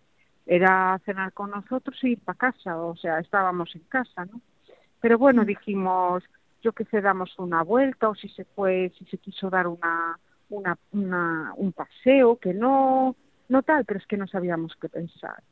era 0.46 1.00
cenar 1.04 1.32
con 1.32 1.50
nosotros 1.50 1.98
y 2.02 2.12
ir 2.12 2.20
para 2.20 2.38
casa, 2.38 2.80
o 2.80 2.96
sea, 2.96 3.18
estábamos 3.18 3.74
en 3.74 3.82
casa, 3.82 4.24
¿no? 4.26 4.40
Pero 5.00 5.18
bueno, 5.18 5.42
mm. 5.42 5.46
dijimos, 5.46 6.22
yo 6.62 6.72
que 6.72 6.84
sé, 6.84 7.00
damos 7.00 7.36
una 7.38 7.62
vuelta 7.62 8.08
o 8.08 8.14
si 8.14 8.28
se 8.28 8.44
fue, 8.44 8.92
si 8.98 9.04
se 9.06 9.18
quiso 9.18 9.50
dar 9.50 9.66
una, 9.66 10.18
una, 10.48 10.78
una, 10.92 11.52
un 11.56 11.72
paseo, 11.72 12.36
que 12.36 12.54
no, 12.54 13.16
no 13.48 13.62
tal, 13.62 13.84
pero 13.84 13.98
es 13.98 14.06
que 14.06 14.16
no 14.16 14.26
sabíamos 14.26 14.76
qué 14.80 14.88
pensar. 14.88 15.42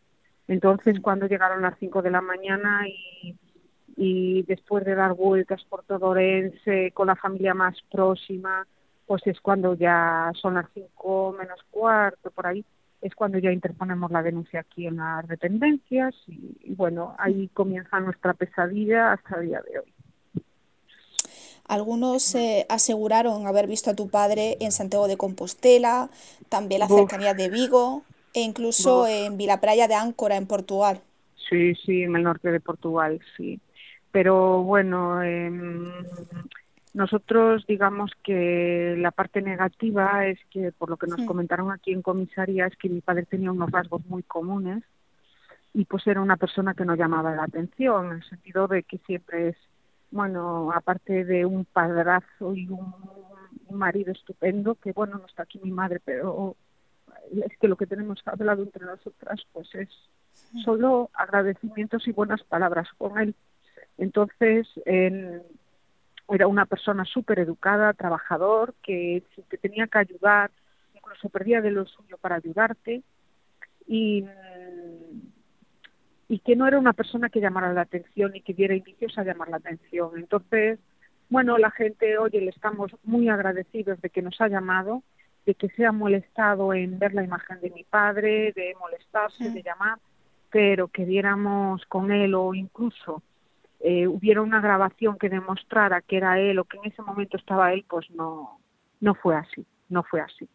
Entonces, 0.46 1.00
cuando 1.00 1.26
llegaron 1.26 1.62
las 1.62 1.78
5 1.78 2.02
de 2.02 2.10
la 2.10 2.20
mañana 2.20 2.86
y, 2.86 3.36
y 3.96 4.42
después 4.42 4.84
de 4.84 4.94
dar 4.94 5.14
vueltas 5.14 5.64
por 5.64 5.84
todo 5.84 6.08
Orense 6.08 6.90
con 6.92 7.06
la 7.06 7.16
familia 7.16 7.54
más 7.54 7.76
próxima, 7.90 8.66
pues 9.06 9.26
es 9.26 9.40
cuando 9.40 9.74
ya 9.74 10.30
son 10.40 10.54
las 10.54 10.66
5 10.74 11.36
menos 11.38 11.60
cuarto, 11.70 12.30
por 12.30 12.46
ahí, 12.46 12.64
es 13.04 13.14
cuando 13.14 13.36
ya 13.38 13.52
interponemos 13.52 14.10
la 14.10 14.22
denuncia 14.22 14.60
aquí 14.60 14.86
en 14.86 14.96
las 14.96 15.28
dependencias 15.28 16.14
y, 16.26 16.74
bueno, 16.74 17.14
ahí 17.18 17.48
comienza 17.48 18.00
nuestra 18.00 18.32
pesadilla 18.32 19.12
hasta 19.12 19.40
el 19.40 19.48
día 19.48 19.60
de 19.60 19.78
hoy. 19.78 19.92
Algunos 21.68 22.34
eh, 22.34 22.64
aseguraron 22.70 23.46
haber 23.46 23.66
visto 23.66 23.90
a 23.90 23.94
tu 23.94 24.08
padre 24.08 24.56
en 24.60 24.72
Santiago 24.72 25.06
de 25.06 25.18
Compostela, 25.18 26.08
también 26.48 26.80
la 26.80 26.88
cercanía 26.88 27.34
de 27.34 27.50
Vigo 27.50 28.04
e 28.32 28.40
incluso 28.40 29.06
en 29.06 29.36
Vilaplaya 29.36 29.86
de 29.86 29.94
Áncora, 29.94 30.36
en 30.36 30.46
Portugal. 30.46 31.02
Sí, 31.50 31.74
sí, 31.74 32.04
en 32.04 32.16
el 32.16 32.22
norte 32.22 32.50
de 32.50 32.60
Portugal, 32.60 33.20
sí. 33.36 33.60
Pero 34.12 34.62
bueno, 34.62 35.22
eh, 35.22 35.50
nosotros 36.94 37.66
digamos 37.66 38.12
que 38.22 38.94
la 38.96 39.10
parte 39.10 39.42
negativa 39.42 40.26
es 40.28 40.38
que, 40.48 40.70
por 40.70 40.88
lo 40.88 40.96
que 40.96 41.08
nos 41.08 41.20
comentaron 41.26 41.72
aquí 41.72 41.92
en 41.92 42.02
comisaría, 42.02 42.66
es 42.66 42.76
que 42.76 42.88
mi 42.88 43.00
padre 43.00 43.26
tenía 43.26 43.50
unos 43.50 43.70
rasgos 43.72 44.06
muy 44.06 44.22
comunes 44.22 44.84
y 45.74 45.86
pues 45.86 46.06
era 46.06 46.20
una 46.20 46.36
persona 46.36 46.72
que 46.72 46.84
no 46.84 46.94
llamaba 46.94 47.34
la 47.34 47.42
atención, 47.42 48.06
en 48.06 48.12
el 48.12 48.24
sentido 48.28 48.68
de 48.68 48.84
que 48.84 48.98
siempre 48.98 49.48
es, 49.48 49.56
bueno, 50.12 50.70
aparte 50.72 51.24
de 51.24 51.44
un 51.44 51.64
padrazo 51.64 52.54
y 52.54 52.68
un, 52.68 52.94
marido 53.70 54.12
estupendo, 54.12 54.76
que 54.76 54.92
bueno, 54.92 55.18
no 55.18 55.26
está 55.26 55.42
aquí 55.42 55.58
mi 55.60 55.72
madre, 55.72 56.00
pero 56.04 56.54
es 57.32 57.58
que 57.58 57.66
lo 57.66 57.74
que 57.74 57.88
tenemos 57.88 58.22
hablado 58.24 58.62
entre 58.62 58.86
nosotras 58.86 59.44
pues 59.52 59.74
es 59.74 59.88
solo 60.64 61.10
agradecimientos 61.12 62.06
y 62.06 62.12
buenas 62.12 62.44
palabras 62.44 62.88
con 62.96 63.18
él. 63.18 63.34
Entonces, 63.98 64.68
en 64.86 65.42
era 66.28 66.46
una 66.46 66.66
persona 66.66 67.04
súper 67.04 67.38
educada, 67.38 67.92
trabajador, 67.92 68.74
que, 68.82 69.22
te 69.48 69.58
tenía 69.58 69.86
que 69.86 69.98
ayudar, 69.98 70.50
incluso 70.94 71.28
perdía 71.28 71.60
de 71.60 71.70
lo 71.70 71.86
suyo 71.86 72.16
para 72.18 72.36
ayudarte 72.36 73.02
y, 73.86 74.24
y 76.28 76.38
que 76.38 76.56
no 76.56 76.66
era 76.66 76.78
una 76.78 76.94
persona 76.94 77.28
que 77.28 77.40
llamara 77.40 77.72
la 77.72 77.82
atención 77.82 78.34
y 78.34 78.40
que 78.40 78.54
diera 78.54 78.74
indicios 78.74 79.18
a 79.18 79.24
llamar 79.24 79.48
la 79.48 79.58
atención. 79.58 80.12
Entonces, 80.16 80.78
bueno, 81.28 81.58
la 81.58 81.70
gente, 81.70 82.16
oye, 82.16 82.40
le 82.40 82.50
estamos 82.50 82.92
muy 83.02 83.28
agradecidos 83.28 84.00
de 84.00 84.10
que 84.10 84.22
nos 84.22 84.40
ha 84.40 84.48
llamado, 84.48 85.02
de 85.44 85.54
que 85.54 85.68
se 85.70 85.84
ha 85.84 85.92
molestado 85.92 86.72
en 86.72 86.98
ver 86.98 87.12
la 87.12 87.22
imagen 87.22 87.60
de 87.60 87.70
mi 87.70 87.84
padre, 87.84 88.52
de 88.52 88.74
molestarse, 88.80 89.50
de 89.50 89.62
llamar, 89.62 89.98
pero 90.50 90.88
que 90.88 91.04
diéramos 91.04 91.84
con 91.86 92.10
él 92.12 92.34
o 92.34 92.54
incluso 92.54 93.22
eh, 93.86 94.08
hubiera 94.08 94.40
una 94.40 94.62
grabación 94.62 95.18
que 95.18 95.28
demostrara 95.28 96.00
que 96.00 96.16
era 96.16 96.40
él 96.40 96.58
o 96.58 96.64
que 96.64 96.78
en 96.78 96.86
ese 96.86 97.02
momento 97.02 97.36
estaba 97.36 97.70
él, 97.74 97.84
pues 97.86 98.10
no, 98.12 98.58
no 99.00 99.14
fue 99.14 99.36
así, 99.36 99.66
no 99.90 100.02
fue 100.04 100.22
así. 100.22 100.48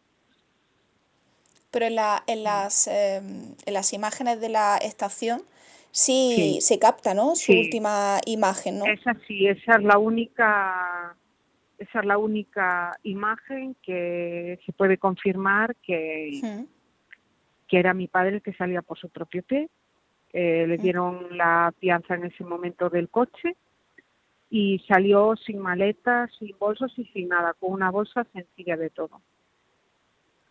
Pero 1.69 1.85
en, 1.85 1.93
la, 1.93 2.23
en, 2.25 2.43
las, 2.43 2.87
em, 2.87 3.53
en 3.67 3.73
las 3.75 3.93
imágenes 3.93 4.41
de 4.41 4.49
la 4.49 4.77
estación 4.77 5.43
sí, 5.91 6.57
se 6.59 6.79
capta, 6.79 7.13
¿no? 7.13 7.35
Su 7.35 7.51
última 7.51 8.19
imagen, 8.25 8.79
¿no? 8.79 8.85
Esa 8.87 9.15
sí, 9.27 9.45
esa 9.45 9.75
es 9.75 9.83
la 9.83 9.99
única 9.99 11.15
esa 11.77 11.99
es 11.99 12.05
la 12.05 12.17
única 12.17 12.97
imagen 13.03 13.75
que 13.83 14.59
se 14.65 14.73
puede 14.73 14.97
confirmar 14.97 15.75
que, 15.75 16.65
que 17.67 17.79
era 17.79 17.93
mi 17.93 18.07
padre 18.07 18.37
el 18.37 18.41
que 18.41 18.53
salía 18.53 18.81
por 18.81 18.97
su 18.97 19.07
propio 19.09 19.43
pie 19.43 19.69
eh, 20.33 20.65
le 20.67 20.77
dieron 20.77 21.37
la 21.37 21.73
fianza 21.79 22.15
en 22.15 22.25
ese 22.25 22.43
momento 22.43 22.89
del 22.89 23.09
coche 23.09 23.55
y 24.49 24.79
salió 24.87 25.35
sin 25.35 25.59
maletas, 25.59 26.31
sin 26.39 26.57
bolsos 26.57 26.91
y 26.97 27.05
sin 27.05 27.29
nada, 27.29 27.53
con 27.59 27.71
una 27.71 27.91
bolsa 27.91 28.25
sencilla 28.33 28.77
de 28.77 28.89
todo. 28.89 29.21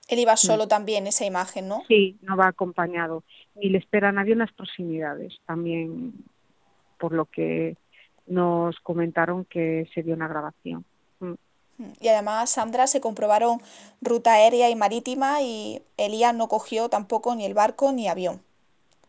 Él 0.08 0.20
iba 0.20 0.36
solo 0.36 0.64
mm. 0.64 0.68
también, 0.68 1.06
esa 1.06 1.26
imagen, 1.26 1.68
¿no? 1.68 1.82
Sí, 1.86 2.16
no 2.22 2.36
va 2.36 2.48
acompañado. 2.48 3.24
Ni 3.54 3.68
le 3.68 3.78
espera 3.78 4.10
nadie 4.10 4.32
en 4.32 4.38
las 4.38 4.52
proximidades, 4.52 5.38
también 5.46 6.14
por 6.98 7.12
lo 7.12 7.26
que 7.26 7.76
nos 8.26 8.78
comentaron 8.80 9.44
que 9.44 9.88
se 9.94 10.02
dio 10.02 10.14
una 10.14 10.28
grabación. 10.28 10.84
Mm. 11.20 11.34
Mm. 11.78 11.92
Y 12.00 12.08
además, 12.08 12.50
Sandra, 12.50 12.86
se 12.86 13.00
comprobaron 13.00 13.60
ruta 14.00 14.34
aérea 14.34 14.70
y 14.70 14.76
marítima 14.76 15.42
y 15.42 15.82
Elías 15.96 16.34
no 16.34 16.48
cogió 16.48 16.88
tampoco 16.88 17.34
ni 17.34 17.44
el 17.44 17.54
barco 17.54 17.92
ni 17.92 18.08
avión. 18.08 18.40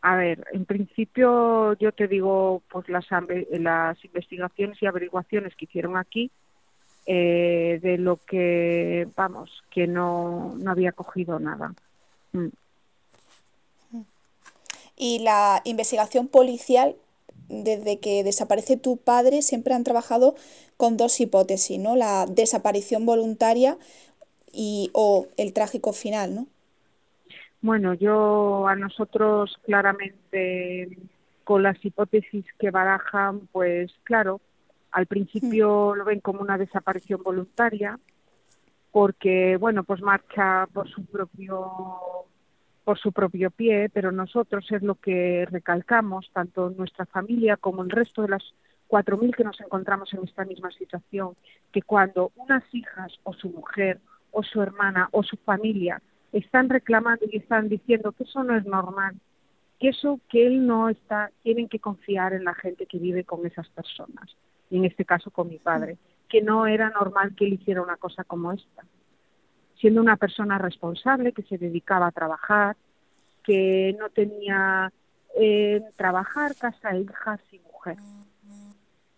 A 0.01 0.15
ver, 0.15 0.45
en 0.53 0.65
principio 0.65 1.73
yo 1.73 1.91
te 1.91 2.07
digo, 2.07 2.61
pues 2.71 2.87
las, 2.87 3.05
investigaciones 4.03 4.81
y 4.81 4.85
averiguaciones 4.85 5.55
que 5.55 5.65
hicieron 5.65 5.97
aquí, 5.97 6.31
eh, 7.05 7.79
de 7.81 7.97
lo 7.97 8.17
que, 8.17 9.07
vamos, 9.15 9.63
que 9.71 9.87
no, 9.87 10.55
no 10.57 10.71
había 10.71 10.93
cogido 10.93 11.39
nada. 11.39 11.73
Mm. 12.31 12.47
Y 14.95 15.19
la 15.19 15.61
investigación 15.65 16.27
policial, 16.27 16.95
desde 17.47 17.99
que 17.99 18.23
desaparece 18.23 18.77
tu 18.77 18.97
padre, 18.97 19.41
siempre 19.41 19.73
han 19.73 19.83
trabajado 19.83 20.35
con 20.77 20.97
dos 20.97 21.19
hipótesis, 21.19 21.79
¿no? 21.79 21.95
La 21.95 22.25
desaparición 22.25 23.05
voluntaria 23.05 23.77
y 24.51 24.91
o 24.93 25.27
el 25.37 25.53
trágico 25.53 25.93
final, 25.93 26.35
¿no? 26.35 26.47
Bueno, 27.61 27.93
yo 27.93 28.67
a 28.67 28.75
nosotros 28.75 29.59
claramente 29.65 30.97
con 31.43 31.63
las 31.63 31.83
hipótesis 31.83 32.45
que 32.57 32.71
barajan, 32.71 33.47
pues 33.51 33.91
claro, 34.03 34.39
al 34.91 35.07
principio 35.07 35.93
lo 35.95 36.05
ven 36.05 36.21
como 36.21 36.41
una 36.41 36.57
desaparición 36.57 37.21
voluntaria, 37.21 37.99
porque, 38.91 39.57
bueno, 39.57 39.83
pues 39.83 40.01
marcha 40.01 40.67
por 40.73 40.89
su 40.89 41.05
propio 41.05 41.69
por 42.83 42.97
su 42.97 43.11
propio 43.11 43.51
pie, 43.51 43.89
pero 43.89 44.11
nosotros 44.11 44.65
es 44.71 44.81
lo 44.81 44.95
que 44.95 45.45
recalcamos, 45.51 46.27
tanto 46.33 46.71
nuestra 46.71 47.05
familia 47.05 47.55
como 47.55 47.83
el 47.83 47.91
resto 47.91 48.23
de 48.23 48.29
las 48.29 48.43
4.000 48.87 49.35
que 49.35 49.43
nos 49.43 49.61
encontramos 49.61 50.11
en 50.15 50.23
esta 50.23 50.43
misma 50.43 50.71
situación, 50.71 51.35
que 51.71 51.83
cuando 51.83 52.31
unas 52.35 52.63
hijas 52.73 53.13
o 53.23 53.33
su 53.33 53.49
mujer 53.49 53.99
o 54.31 54.41
su 54.41 54.61
hermana 54.61 55.07
o 55.11 55.21
su 55.21 55.37
familia 55.37 56.01
están 56.31 56.69
reclamando 56.69 57.25
y 57.31 57.37
están 57.37 57.69
diciendo 57.69 58.11
que 58.11 58.23
eso 58.23 58.43
no 58.43 58.55
es 58.55 58.65
normal, 58.65 59.15
que 59.79 59.89
eso 59.89 60.19
que 60.29 60.45
él 60.45 60.65
no 60.65 60.89
está, 60.89 61.31
tienen 61.43 61.69
que 61.69 61.79
confiar 61.79 62.33
en 62.33 62.43
la 62.43 62.53
gente 62.53 62.85
que 62.85 62.99
vive 62.99 63.23
con 63.23 63.45
esas 63.45 63.67
personas, 63.69 64.35
y 64.69 64.77
en 64.77 64.85
este 64.85 65.05
caso 65.05 65.31
con 65.31 65.49
mi 65.49 65.57
padre, 65.57 65.97
que 66.27 66.41
no 66.41 66.67
era 66.67 66.89
normal 66.89 67.35
que 67.35 67.45
él 67.45 67.53
hiciera 67.53 67.81
una 67.81 67.97
cosa 67.97 68.23
como 68.23 68.51
esta 68.51 68.83
siendo 69.79 70.01
una 70.01 70.17
persona 70.17 70.57
responsable 70.57 71.31
que 71.31 71.43
se 71.43 71.57
dedicaba 71.57 72.07
a 72.07 72.11
trabajar, 72.11 72.75
que 73.43 73.95
no 73.97 74.09
tenía 74.09 74.91
eh, 75.35 75.81
trabajar, 75.95 76.55
casa, 76.55 76.95
hijas 76.95 77.39
y 77.51 77.59
mujer. 77.59 77.97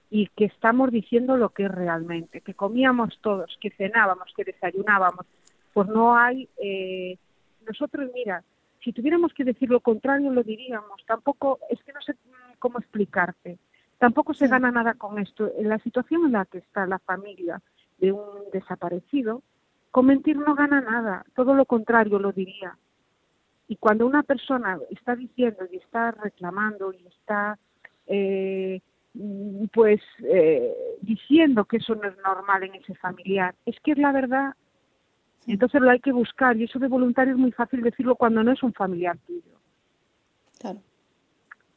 Y 0.09 0.27
que 0.35 0.45
estamos 0.45 0.91
diciendo 0.91 1.37
lo 1.37 1.49
que 1.49 1.65
es 1.65 1.71
realmente, 1.71 2.41
que 2.41 2.53
comíamos 2.53 3.17
todos, 3.21 3.57
que 3.59 3.71
cenábamos, 3.71 4.31
que 4.35 4.43
desayunábamos. 4.43 5.25
Pues 5.73 5.87
no 5.87 6.15
hay. 6.15 6.49
Eh, 6.57 7.17
nosotros, 7.65 8.09
mira, 8.13 8.43
si 8.83 8.91
tuviéramos 8.91 9.33
que 9.33 9.43
decir 9.43 9.69
lo 9.69 9.79
contrario, 9.79 10.31
lo 10.31 10.43
diríamos. 10.43 11.03
Tampoco, 11.05 11.59
es 11.69 11.81
que 11.83 11.93
no 11.93 12.01
sé 12.01 12.15
cómo 12.59 12.79
explicarte. 12.79 13.57
Tampoco 13.97 14.33
se 14.33 14.47
gana 14.47 14.71
nada 14.71 14.95
con 14.95 15.19
esto. 15.19 15.51
En 15.57 15.69
la 15.69 15.79
situación 15.79 16.25
en 16.25 16.31
la 16.33 16.45
que 16.45 16.57
está 16.57 16.85
la 16.87 16.99
familia 16.99 17.61
de 17.99 18.11
un 18.11 18.49
desaparecido, 18.51 19.43
con 19.91 20.07
mentir 20.07 20.37
no 20.37 20.55
gana 20.55 20.81
nada, 20.81 21.25
todo 21.35 21.53
lo 21.53 21.65
contrario 21.65 22.17
lo 22.17 22.31
diría. 22.31 22.77
Y 23.67 23.75
cuando 23.75 24.07
una 24.07 24.23
persona 24.23 24.79
está 24.89 25.15
diciendo 25.15 25.65
y 25.71 25.77
está 25.77 26.11
reclamando 26.11 26.91
y 26.93 27.05
está 27.07 27.59
eh, 28.07 28.81
pues 29.73 30.01
eh, 30.23 30.73
diciendo 31.01 31.65
que 31.65 31.77
eso 31.77 31.95
no 31.95 32.07
es 32.07 32.17
normal 32.17 32.63
en 32.63 32.75
ese 32.75 32.95
familiar, 32.95 33.53
es 33.65 33.79
que 33.81 33.91
es 33.91 33.97
la 33.97 34.11
verdad. 34.11 34.55
Entonces 35.47 35.81
lo 35.81 35.89
hay 35.89 35.99
que 35.99 36.11
buscar 36.11 36.55
y 36.57 36.65
eso 36.65 36.79
de 36.79 36.87
voluntario 36.87 37.33
es 37.33 37.39
muy 37.39 37.51
fácil 37.51 37.81
decirlo 37.81 38.15
cuando 38.15 38.43
no 38.43 38.51
es 38.51 38.61
un 38.63 38.73
familiar 38.73 39.17
tuyo. 39.25 39.59
Claro. 40.59 40.79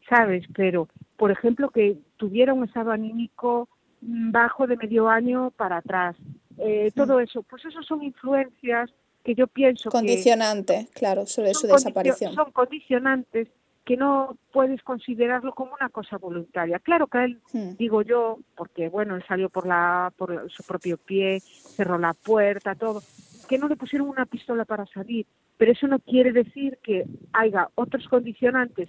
¿Sabes? 0.09 0.45
Pero, 0.55 0.89
por 1.17 1.31
ejemplo, 1.31 1.71
que 1.71 1.97
tuviera 2.17 2.53
un 2.53 2.65
estado 2.65 2.91
anímico 2.91 3.69
bajo 4.01 4.67
de 4.67 4.77
medio 4.77 5.09
año 5.09 5.51
para 5.51 5.79
atrás, 5.79 6.17
eh, 6.59 6.93
todo 6.95 7.21
eso, 7.21 7.43
pues 7.43 7.65
eso 7.65 7.83
son 7.83 8.03
influencias 8.03 8.91
que 9.25 9.35
yo 9.35 9.47
pienso 9.47 9.91
condicionantes, 9.91 10.91
claro, 10.91 11.27
sobre 11.27 11.55
su 11.55 11.67
desaparición. 11.67 12.35
Son 12.35 12.53
condicionantes 12.53 13.49
que 13.85 13.97
no 13.97 14.37
puedes 14.53 14.83
considerarlo 14.83 15.55
como 15.55 15.75
una 15.79 15.89
cosa 15.89 16.17
voluntaria. 16.19 16.79
Claro 16.79 17.07
que 17.07 17.25
él, 17.25 17.41
hmm. 17.53 17.77
digo 17.79 18.03
yo, 18.03 18.39
porque 18.57 18.89
bueno, 18.89 19.17
él 19.17 19.25
salió 19.27 19.49
por 19.49 19.67
la 19.67 20.13
por 20.17 20.51
su 20.51 20.63
propio 20.63 20.97
pie, 20.99 21.41
cerró 21.41 21.99
la 21.99 22.15
puerta, 22.15 22.75
todo, 22.75 23.03
que 23.47 23.59
no 23.59 23.69
le 23.69 23.77
pusieron 23.77 24.09
una 24.09 24.27
pistola 24.27 24.65
para 24.65 24.87
salir, 24.87 25.27
pero 25.57 25.73
eso 25.73 25.87
no 25.87 25.99
quiere 25.99 26.33
decir 26.33 26.79
que 26.83 27.05
haya 27.33 27.69
otros 27.75 28.09
condicionantes 28.09 28.89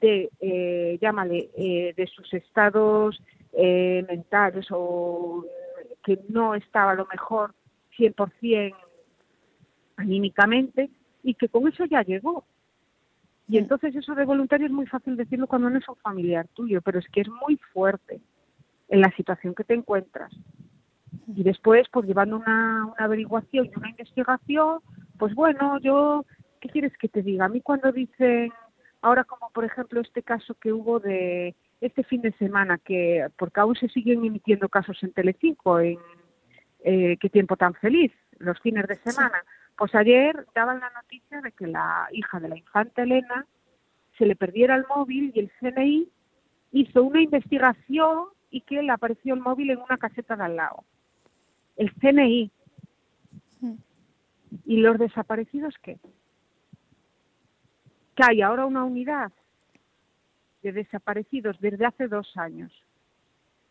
de, 0.00 0.30
eh, 0.40 0.98
llámale, 1.00 1.50
eh, 1.56 1.94
de 1.96 2.06
sus 2.08 2.32
estados 2.34 3.22
eh, 3.52 4.04
mentales 4.08 4.66
o 4.70 5.46
que 6.04 6.18
no 6.28 6.54
estaba 6.54 6.92
a 6.92 6.96
lo 6.96 7.06
mejor 7.06 7.54
100% 7.96 8.74
anímicamente 9.96 10.90
y 11.22 11.34
que 11.34 11.48
con 11.48 11.68
eso 11.68 11.84
ya 11.84 12.02
llegó. 12.02 12.44
Y 13.48 13.58
entonces 13.58 13.94
eso 13.94 14.14
de 14.14 14.24
voluntario 14.24 14.66
es 14.66 14.72
muy 14.72 14.86
fácil 14.86 15.16
decirlo 15.16 15.46
cuando 15.46 15.70
no 15.70 15.78
es 15.78 15.88
un 15.88 15.96
familiar 15.96 16.48
tuyo, 16.54 16.80
pero 16.80 16.98
es 16.98 17.06
que 17.08 17.20
es 17.20 17.28
muy 17.28 17.56
fuerte 17.72 18.20
en 18.88 19.00
la 19.00 19.14
situación 19.16 19.54
que 19.54 19.64
te 19.64 19.74
encuentras. 19.74 20.32
Y 21.34 21.42
después, 21.42 21.86
pues 21.90 22.06
llevando 22.06 22.36
una, 22.36 22.86
una 22.86 23.04
averiguación 23.04 23.66
y 23.66 23.78
una 23.78 23.90
investigación, 23.90 24.80
pues 25.18 25.34
bueno, 25.34 25.78
yo, 25.80 26.24
¿qué 26.60 26.68
quieres 26.68 26.96
que 26.98 27.08
te 27.08 27.22
diga? 27.22 27.46
A 27.46 27.48
mí 27.48 27.60
cuando 27.60 27.92
dicen, 27.92 28.52
ahora 29.02 29.24
como 29.24 29.50
por 29.50 29.64
ejemplo 29.64 30.00
este 30.00 30.22
caso 30.22 30.54
que 30.54 30.72
hubo 30.72 31.00
de 31.00 31.54
este 31.80 32.04
fin 32.04 32.22
de 32.22 32.32
semana, 32.32 32.78
que 32.78 33.26
porque 33.36 33.60
aún 33.60 33.74
se 33.74 33.88
siguen 33.88 34.24
emitiendo 34.24 34.68
casos 34.68 35.02
en 35.02 35.12
Telecinco, 35.12 35.80
en 35.80 35.98
eh, 36.84 37.16
qué 37.20 37.28
tiempo 37.28 37.56
tan 37.56 37.74
feliz, 37.74 38.12
los 38.38 38.58
fines 38.60 38.86
de 38.86 38.96
semana. 38.96 39.42
Pues 39.76 39.94
ayer 39.94 40.46
daban 40.54 40.80
la 40.80 40.90
noticia 40.90 41.40
de 41.40 41.52
que 41.52 41.66
la 41.66 42.08
hija 42.12 42.38
de 42.38 42.48
la 42.48 42.56
infanta 42.56 43.02
Elena 43.02 43.46
se 44.16 44.26
le 44.26 44.36
perdiera 44.36 44.76
el 44.76 44.84
móvil 44.88 45.32
y 45.34 45.40
el 45.40 45.50
CNI 45.58 46.08
hizo 46.72 47.02
una 47.02 47.20
investigación 47.20 48.26
y 48.50 48.60
que 48.60 48.82
le 48.82 48.92
apareció 48.92 49.34
el 49.34 49.40
móvil 49.40 49.70
en 49.70 49.78
una 49.78 49.98
caseta 49.98 50.36
de 50.36 50.44
al 50.44 50.56
lado. 50.56 50.84
El 51.82 51.92
CNI. 51.94 52.48
Mm. 53.60 53.74
¿Y 54.66 54.76
los 54.76 54.98
desaparecidos 54.98 55.74
qué? 55.82 55.98
Que 58.14 58.22
hay 58.22 58.40
ahora 58.40 58.66
una 58.66 58.84
unidad 58.84 59.32
de 60.62 60.70
desaparecidos 60.70 61.58
desde 61.58 61.84
hace 61.84 62.06
dos 62.06 62.36
años. 62.36 62.70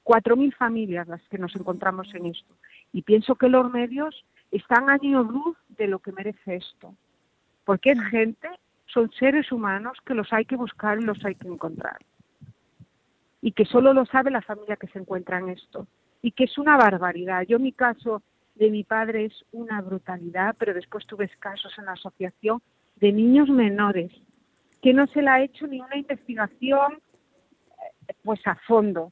Cuatro 0.03 0.35
mil 0.35 0.53
familias 0.53 1.07
las 1.07 1.21
que 1.29 1.37
nos 1.37 1.55
encontramos 1.55 2.13
en 2.13 2.25
esto. 2.25 2.53
Y 2.91 3.03
pienso 3.03 3.35
que 3.35 3.47
los 3.47 3.71
medios 3.71 4.25
están 4.51 4.89
a 4.89 4.97
luz 4.97 5.55
de 5.69 5.87
lo 5.87 5.99
que 5.99 6.11
merece 6.11 6.55
esto. 6.55 6.93
Porque 7.63 7.91
es 7.91 8.01
gente, 8.09 8.49
son 8.87 9.09
seres 9.13 9.53
humanos 9.53 9.99
que 10.05 10.15
los 10.15 10.33
hay 10.33 10.43
que 10.43 10.57
buscar 10.57 10.99
y 10.99 11.05
los 11.05 11.23
hay 11.23 11.35
que 11.35 11.47
encontrar. 11.47 11.99
Y 13.41 13.53
que 13.53 13.63
solo 13.63 13.93
lo 13.93 14.05
sabe 14.05 14.31
la 14.31 14.41
familia 14.41 14.75
que 14.75 14.87
se 14.87 14.99
encuentra 14.99 15.39
en 15.39 15.47
esto. 15.47 15.87
Y 16.21 16.31
que 16.31 16.45
es 16.45 16.57
una 16.57 16.77
barbaridad. 16.77 17.43
Yo 17.47 17.59
mi 17.59 17.71
caso 17.71 18.21
de 18.55 18.69
mi 18.69 18.83
padre 18.83 19.25
es 19.25 19.45
una 19.51 19.81
brutalidad, 19.81 20.55
pero 20.57 20.73
después 20.73 21.05
tuve 21.07 21.29
casos 21.39 21.73
en 21.77 21.85
la 21.85 21.93
asociación 21.93 22.61
de 22.97 23.11
niños 23.11 23.49
menores 23.49 24.11
que 24.81 24.93
no 24.93 25.07
se 25.07 25.21
le 25.21 25.29
ha 25.29 25.41
hecho 25.41 25.67
ni 25.67 25.79
una 25.79 25.97
investigación 25.97 26.93
eh, 26.93 28.13
pues 28.23 28.39
a 28.45 28.55
fondo 28.67 29.11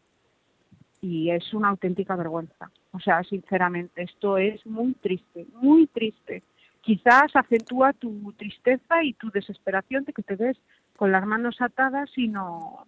y 1.01 1.29
es 1.29 1.53
una 1.53 1.69
auténtica 1.69 2.15
vergüenza. 2.15 2.71
O 2.91 2.99
sea, 2.99 3.23
sinceramente, 3.23 4.01
esto 4.03 4.37
es 4.37 4.65
muy 4.65 4.93
triste, 4.95 5.45
muy 5.53 5.87
triste. 5.87 6.43
Quizás 6.81 7.35
acentúa 7.35 7.93
tu 7.93 8.33
tristeza 8.33 9.03
y 9.03 9.13
tu 9.13 9.29
desesperación 9.29 10.03
de 10.05 10.13
que 10.13 10.23
te 10.23 10.35
ves 10.35 10.57
con 10.97 11.11
las 11.11 11.25
manos 11.25 11.61
atadas 11.61 12.09
y 12.17 12.27
no 12.27 12.85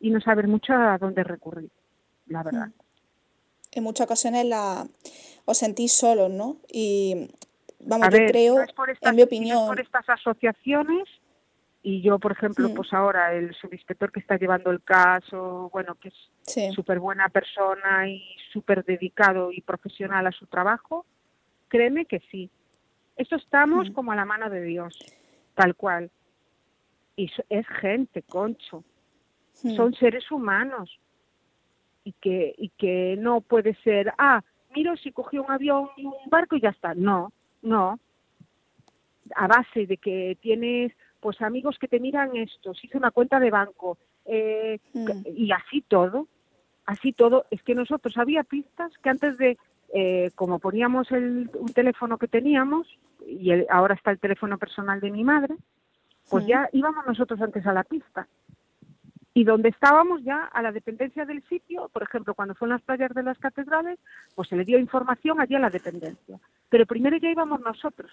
y 0.00 0.10
no 0.10 0.20
saber 0.20 0.48
mucho 0.48 0.74
a 0.74 0.98
dónde 0.98 1.24
recurrir, 1.24 1.70
la 2.26 2.42
verdad. 2.42 2.70
En 3.74 3.82
muchas 3.82 4.06
ocasiones 4.06 4.46
la, 4.46 4.86
os 5.44 5.58
sentís 5.58 5.92
solos, 5.92 6.30
¿no? 6.30 6.56
Y 6.72 7.28
vamos, 7.80 8.08
yo 8.10 8.26
creo, 8.26 8.56
en 9.00 9.16
mi 9.16 9.22
opinión... 9.22 9.66
por 9.66 9.80
estas 9.80 10.08
asociaciones 10.08 11.08
y 11.86 12.00
yo, 12.00 12.18
por 12.18 12.32
ejemplo, 12.32 12.72
pues 12.74 12.90
ahora 12.94 13.34
el 13.34 13.54
subinspector 13.54 14.10
que 14.10 14.20
está 14.20 14.38
llevando 14.38 14.70
el 14.70 14.82
caso, 14.82 15.68
bueno, 15.70 15.96
que 15.96 16.08
es 16.08 16.74
súper 16.74 16.98
buena 16.98 17.28
persona 17.28 18.08
y 18.08 18.24
súper 18.54 18.86
dedicado 18.86 19.52
y 19.52 19.60
profesional 19.60 20.26
a 20.26 20.32
su 20.32 20.46
trabajo, 20.46 21.04
créeme 21.68 22.06
que 22.06 22.20
sí. 22.30 22.50
Esto 23.16 23.36
estamos 23.36 23.90
como 23.90 24.12
a 24.12 24.16
la 24.16 24.24
mano 24.24 24.48
de 24.48 24.62
Dios, 24.62 24.98
tal 25.54 25.76
cual. 25.76 26.10
Y 27.16 27.30
es 27.50 27.66
gente, 27.80 28.22
concho. 28.22 28.82
Son 29.52 29.92
seres 29.94 30.30
humanos. 30.30 30.98
Y 32.04 32.12
que, 32.20 32.54
y 32.58 32.68
que 32.70 33.16
no 33.18 33.40
puede 33.40 33.74
ser, 33.82 34.12
ah, 34.18 34.42
miro 34.74 34.96
si 34.96 35.10
cogió 35.10 35.42
un 35.42 35.50
avión 35.50 35.88
y 35.96 36.04
un 36.04 36.14
barco 36.30 36.56
y 36.56 36.60
ya 36.60 36.70
está. 36.70 36.94
No, 36.94 37.32
no. 37.62 37.98
A 39.34 39.46
base 39.46 39.86
de 39.86 39.96
que 39.96 40.36
tienes 40.40 40.92
pues 41.20 41.40
amigos 41.40 41.78
que 41.78 41.88
te 41.88 42.00
miran 42.00 42.36
esto, 42.36 42.74
si 42.74 42.86
hice 42.86 42.98
una 42.98 43.10
cuenta 43.10 43.40
de 43.40 43.50
banco, 43.50 43.96
eh, 44.26 44.78
mm. 44.92 45.08
y 45.34 45.52
así 45.52 45.80
todo, 45.80 46.28
así 46.84 47.14
todo, 47.14 47.46
es 47.50 47.62
que 47.62 47.74
nosotros 47.74 48.18
había 48.18 48.44
pistas 48.44 48.92
que 49.02 49.08
antes 49.08 49.38
de, 49.38 49.56
eh, 49.94 50.30
como 50.34 50.58
poníamos 50.58 51.10
el, 51.12 51.50
un 51.54 51.72
teléfono 51.72 52.18
que 52.18 52.28
teníamos, 52.28 52.86
y 53.26 53.50
ahora 53.70 53.94
está 53.94 54.10
el 54.10 54.18
teléfono 54.18 54.58
personal 54.58 55.00
de 55.00 55.10
mi 55.10 55.24
madre, 55.24 55.56
pues 56.28 56.46
ya 56.46 56.68
íbamos 56.72 57.06
nosotros 57.06 57.40
antes 57.40 57.66
a 57.66 57.72
la 57.72 57.84
pista. 57.84 58.28
Y 59.34 59.44
donde 59.44 59.68
estábamos 59.68 60.22
ya 60.22 60.44
a 60.44 60.62
la 60.62 60.70
dependencia 60.70 61.24
del 61.24 61.42
sitio, 61.48 61.88
por 61.92 62.04
ejemplo, 62.04 62.34
cuando 62.34 62.54
fue 62.54 62.66
en 62.66 62.74
las 62.74 62.82
playas 62.82 63.12
de 63.12 63.24
las 63.24 63.38
catedrales, 63.38 63.98
pues 64.36 64.48
se 64.48 64.56
le 64.56 64.64
dio 64.64 64.78
información 64.78 65.40
allí 65.40 65.56
a 65.56 65.60
la 65.60 65.70
dependencia. 65.70 66.38
Pero 66.68 66.86
primero 66.86 67.16
ya 67.16 67.30
íbamos 67.30 67.60
nosotros 67.60 68.12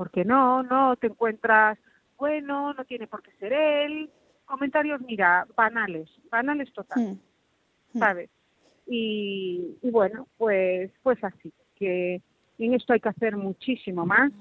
porque 0.00 0.24
no, 0.24 0.62
no 0.62 0.96
te 0.96 1.08
encuentras, 1.08 1.78
bueno, 2.16 2.72
no 2.72 2.84
tiene 2.86 3.06
por 3.06 3.22
qué 3.22 3.32
ser 3.32 3.52
él. 3.52 4.08
Comentarios, 4.46 4.98
mira, 5.02 5.46
banales, 5.54 6.08
banales 6.30 6.72
total, 6.72 7.02
hmm. 7.02 7.18
Hmm. 7.92 7.98
¿sabes? 7.98 8.30
Y, 8.86 9.76
bueno, 9.82 10.26
pues, 10.38 10.90
pues 11.02 11.22
así. 11.22 11.52
que 11.76 12.22
en 12.58 12.72
esto 12.72 12.94
hay 12.94 13.00
que 13.00 13.10
hacer 13.10 13.36
muchísimo 13.36 14.06
más. 14.06 14.32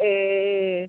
Eh, 0.00 0.88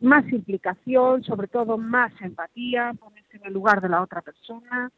más 0.00 0.30
implicación, 0.32 1.22
sobre 1.24 1.48
todo 1.48 1.78
más 1.78 2.12
empatía, 2.20 2.94
ponerse 2.98 3.36
en 3.36 3.46
el 3.46 3.52
lugar 3.52 3.80
de 3.80 3.88
la 3.88 4.02
otra 4.02 4.22
persona. 4.22 4.90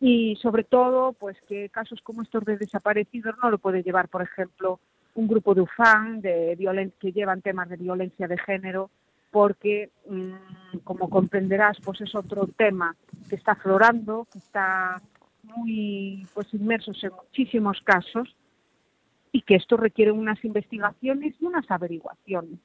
Y 0.00 0.36
sobre 0.36 0.64
todo 0.64 1.12
pues 1.12 1.36
que 1.48 1.68
casos 1.68 2.00
como 2.02 2.22
estos 2.22 2.44
de 2.44 2.58
desaparecidos 2.58 3.36
no 3.42 3.50
lo 3.50 3.58
puede 3.58 3.82
llevar, 3.82 4.08
por 4.08 4.22
ejemplo, 4.22 4.80
un 5.14 5.28
grupo 5.28 5.54
de 5.54 5.60
UFAN 5.60 6.20
de 6.20 6.92
que 6.98 7.12
llevan 7.12 7.42
temas 7.42 7.68
de 7.68 7.76
violencia 7.76 8.26
de 8.26 8.38
género 8.38 8.90
porque 9.30 9.90
mm, 10.08 10.78
como 10.84 11.08
comprenderás 11.08 11.78
pues 11.84 12.00
es 12.00 12.14
otro 12.14 12.48
tema 12.48 12.96
que 13.28 13.36
está 13.36 13.52
aflorando, 13.52 14.26
que 14.32 14.38
está 14.38 15.00
muy 15.42 16.26
pues 16.34 16.52
inmersos 16.52 17.02
en 17.04 17.12
muchísimos 17.12 17.80
casos 17.82 18.34
y 19.30 19.42
que 19.42 19.54
esto 19.54 19.76
requiere 19.76 20.12
unas 20.12 20.44
investigaciones 20.44 21.34
y 21.40 21.44
unas 21.44 21.70
averiguaciones 21.70 22.58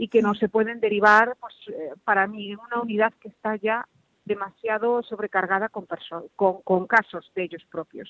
y 0.00 0.08
que 0.08 0.22
no 0.22 0.34
se 0.34 0.48
pueden 0.48 0.80
derivar, 0.80 1.36
pues 1.38 1.54
eh, 1.68 1.92
para 2.04 2.26
mí, 2.26 2.52
en 2.52 2.58
una 2.58 2.80
unidad 2.80 3.12
que 3.20 3.28
está 3.28 3.56
ya 3.56 3.86
demasiado 4.24 5.02
sobrecargada 5.02 5.68
con, 5.68 5.86
con, 6.36 6.62
con 6.62 6.86
casos 6.86 7.30
de 7.34 7.44
ellos 7.44 7.62
propios. 7.70 8.08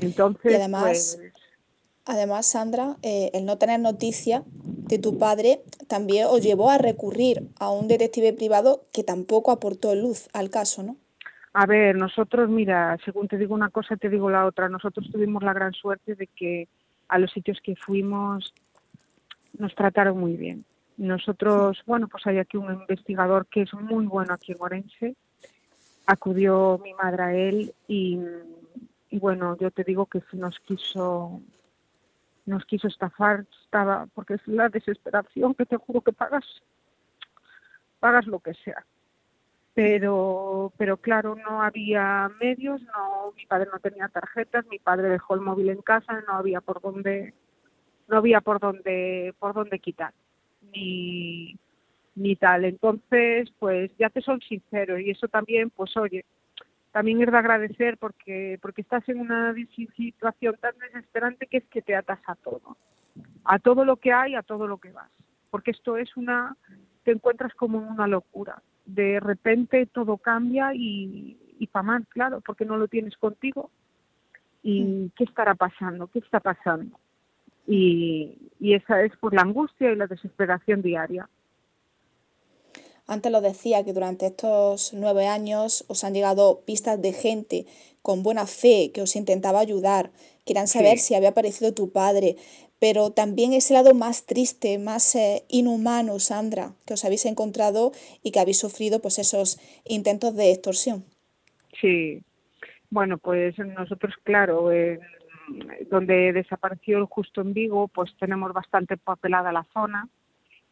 Entonces, 0.00 0.54
además, 0.54 1.18
pues... 1.18 1.32
además 2.06 2.46
Sandra, 2.46 2.96
eh, 3.02 3.30
el 3.34 3.44
no 3.44 3.58
tener 3.58 3.80
noticia 3.80 4.44
de 4.46 4.98
tu 4.98 5.18
padre 5.18 5.60
también 5.88 6.26
os 6.30 6.42
llevó 6.42 6.70
a 6.70 6.78
recurrir 6.78 7.42
a 7.60 7.70
un 7.70 7.86
detective 7.86 8.32
privado 8.32 8.86
que 8.90 9.04
tampoco 9.04 9.50
aportó 9.50 9.94
luz 9.94 10.30
al 10.32 10.48
caso, 10.48 10.82
¿no? 10.82 10.96
A 11.52 11.66
ver, 11.66 11.96
nosotros, 11.96 12.48
mira, 12.48 12.96
según 13.04 13.28
te 13.28 13.36
digo 13.36 13.54
una 13.54 13.68
cosa, 13.68 13.96
te 13.96 14.08
digo 14.08 14.30
la 14.30 14.46
otra. 14.46 14.70
Nosotros 14.70 15.06
tuvimos 15.12 15.42
la 15.42 15.52
gran 15.52 15.74
suerte 15.74 16.14
de 16.14 16.28
que 16.28 16.66
a 17.08 17.18
los 17.18 17.30
sitios 17.30 17.58
que 17.62 17.76
fuimos 17.76 18.54
nos 19.58 19.74
trataron 19.74 20.18
muy 20.18 20.34
bien. 20.34 20.64
Nosotros, 20.98 21.80
bueno, 21.86 22.08
pues 22.08 22.26
hay 22.26 22.38
aquí 22.38 22.56
un 22.56 22.72
investigador 22.72 23.46
que 23.46 23.62
es 23.62 23.72
muy 23.72 24.04
bueno 24.06 24.34
aquí 24.34 24.50
en 24.50 24.58
Orense. 24.60 25.16
Acudió 26.06 26.80
mi 26.82 26.92
madre 26.92 27.22
a 27.22 27.34
él 27.34 27.72
y, 27.86 28.18
bueno, 29.12 29.56
yo 29.58 29.70
te 29.70 29.84
digo 29.84 30.06
que 30.06 30.20
nos 30.32 30.58
quiso 30.60 31.40
nos 32.46 32.64
quiso 32.64 32.88
estafar, 32.88 33.44
estaba, 33.62 34.06
porque 34.14 34.34
es 34.34 34.48
la 34.48 34.70
desesperación 34.70 35.54
que 35.54 35.66
te 35.66 35.76
juro 35.76 36.00
que 36.00 36.14
pagas, 36.14 36.46
pagas 38.00 38.26
lo 38.26 38.40
que 38.40 38.54
sea. 38.54 38.86
Pero, 39.74 40.72
pero 40.78 40.96
claro, 40.96 41.36
no 41.36 41.62
había 41.62 42.28
medios, 42.40 42.80
no, 42.82 43.32
mi 43.36 43.44
padre 43.44 43.68
no 43.70 43.78
tenía 43.80 44.08
tarjetas, 44.08 44.64
mi 44.66 44.78
padre 44.78 45.10
dejó 45.10 45.34
el 45.34 45.42
móvil 45.42 45.68
en 45.68 45.82
casa, 45.82 46.24
no 46.26 46.32
había 46.32 46.62
por 46.62 46.80
dónde, 46.80 47.34
no 48.08 48.16
había 48.16 48.40
por 48.40 48.60
dónde, 48.60 49.34
por 49.38 49.52
dónde 49.52 49.78
quitar 49.78 50.14
ni, 50.72 51.56
ni 52.14 52.36
tal. 52.36 52.64
Entonces, 52.64 53.50
pues 53.58 53.90
ya 53.98 54.10
te 54.10 54.20
son 54.20 54.40
sinceros 54.40 55.00
y 55.00 55.10
eso 55.10 55.28
también, 55.28 55.70
pues 55.70 55.96
oye, 55.96 56.24
también 56.92 57.22
es 57.22 57.30
de 57.30 57.36
agradecer 57.36 57.98
porque, 57.98 58.58
porque 58.60 58.82
estás 58.82 59.08
en 59.08 59.20
una 59.20 59.54
situación 59.96 60.56
tan 60.60 60.76
desesperante 60.78 61.46
que 61.46 61.58
es 61.58 61.64
que 61.66 61.82
te 61.82 61.94
atas 61.94 62.18
a 62.26 62.34
todo, 62.34 62.76
a 63.44 63.58
todo 63.58 63.84
lo 63.84 63.96
que 63.96 64.12
hay, 64.12 64.34
a 64.34 64.42
todo 64.42 64.66
lo 64.66 64.78
que 64.78 64.90
vas. 64.90 65.10
Porque 65.50 65.70
esto 65.70 65.96
es 65.96 66.16
una, 66.16 66.56
te 67.04 67.12
encuentras 67.12 67.54
como 67.54 67.78
una 67.78 68.06
locura. 68.06 68.62
De 68.84 69.20
repente 69.20 69.86
todo 69.86 70.16
cambia 70.16 70.74
y, 70.74 71.38
y 71.58 71.66
para 71.66 71.82
mal, 71.82 72.06
claro, 72.08 72.40
porque 72.40 72.64
no 72.64 72.76
lo 72.76 72.88
tienes 72.88 73.16
contigo. 73.16 73.70
¿Y 74.62 74.82
mm. 74.82 75.10
qué 75.16 75.24
estará 75.24 75.54
pasando? 75.54 76.08
¿Qué 76.08 76.18
está 76.18 76.40
pasando? 76.40 76.98
Y, 77.68 78.50
esa 78.60 79.02
es 79.02 79.16
por 79.18 79.34
la 79.34 79.42
angustia 79.42 79.92
y 79.92 79.96
la 79.96 80.06
desesperación 80.06 80.82
diaria. 80.82 81.28
Antes 83.06 83.30
lo 83.30 83.40
decía 83.40 83.84
que 83.84 83.92
durante 83.92 84.26
estos 84.26 84.92
nueve 84.92 85.26
años 85.26 85.84
os 85.88 86.04
han 86.04 86.12
llegado 86.12 86.62
pistas 86.66 87.00
de 87.00 87.12
gente 87.12 87.66
con 88.02 88.22
buena 88.22 88.46
fe 88.46 88.90
que 88.92 89.02
os 89.02 89.16
intentaba 89.16 89.60
ayudar, 89.60 90.10
querían 90.44 90.66
saber 90.66 90.98
si 90.98 91.14
había 91.14 91.30
aparecido 91.30 91.72
tu 91.72 91.90
padre, 91.90 92.36
pero 92.80 93.10
también 93.10 93.52
ese 93.52 93.74
lado 93.74 93.94
más 93.94 94.26
triste, 94.26 94.78
más 94.78 95.14
eh, 95.14 95.44
inhumano, 95.48 96.18
Sandra, 96.18 96.72
que 96.86 96.94
os 96.94 97.04
habéis 97.04 97.26
encontrado 97.26 97.92
y 98.22 98.30
que 98.30 98.40
habéis 98.40 98.58
sufrido 98.58 99.00
pues 99.00 99.18
esos 99.18 99.58
intentos 99.84 100.34
de 100.34 100.52
extorsión. 100.52 101.04
Sí, 101.80 102.22
bueno, 102.90 103.18
pues 103.18 103.58
nosotros, 103.58 104.14
claro, 104.22 104.70
donde 105.90 106.32
desapareció 106.32 106.98
el 106.98 107.04
justo 107.04 107.40
en 107.40 107.52
Vigo, 107.52 107.88
pues 107.88 108.14
tenemos 108.18 108.52
bastante 108.52 108.96
papelada 108.96 109.52
la 109.52 109.64
zona. 109.72 110.08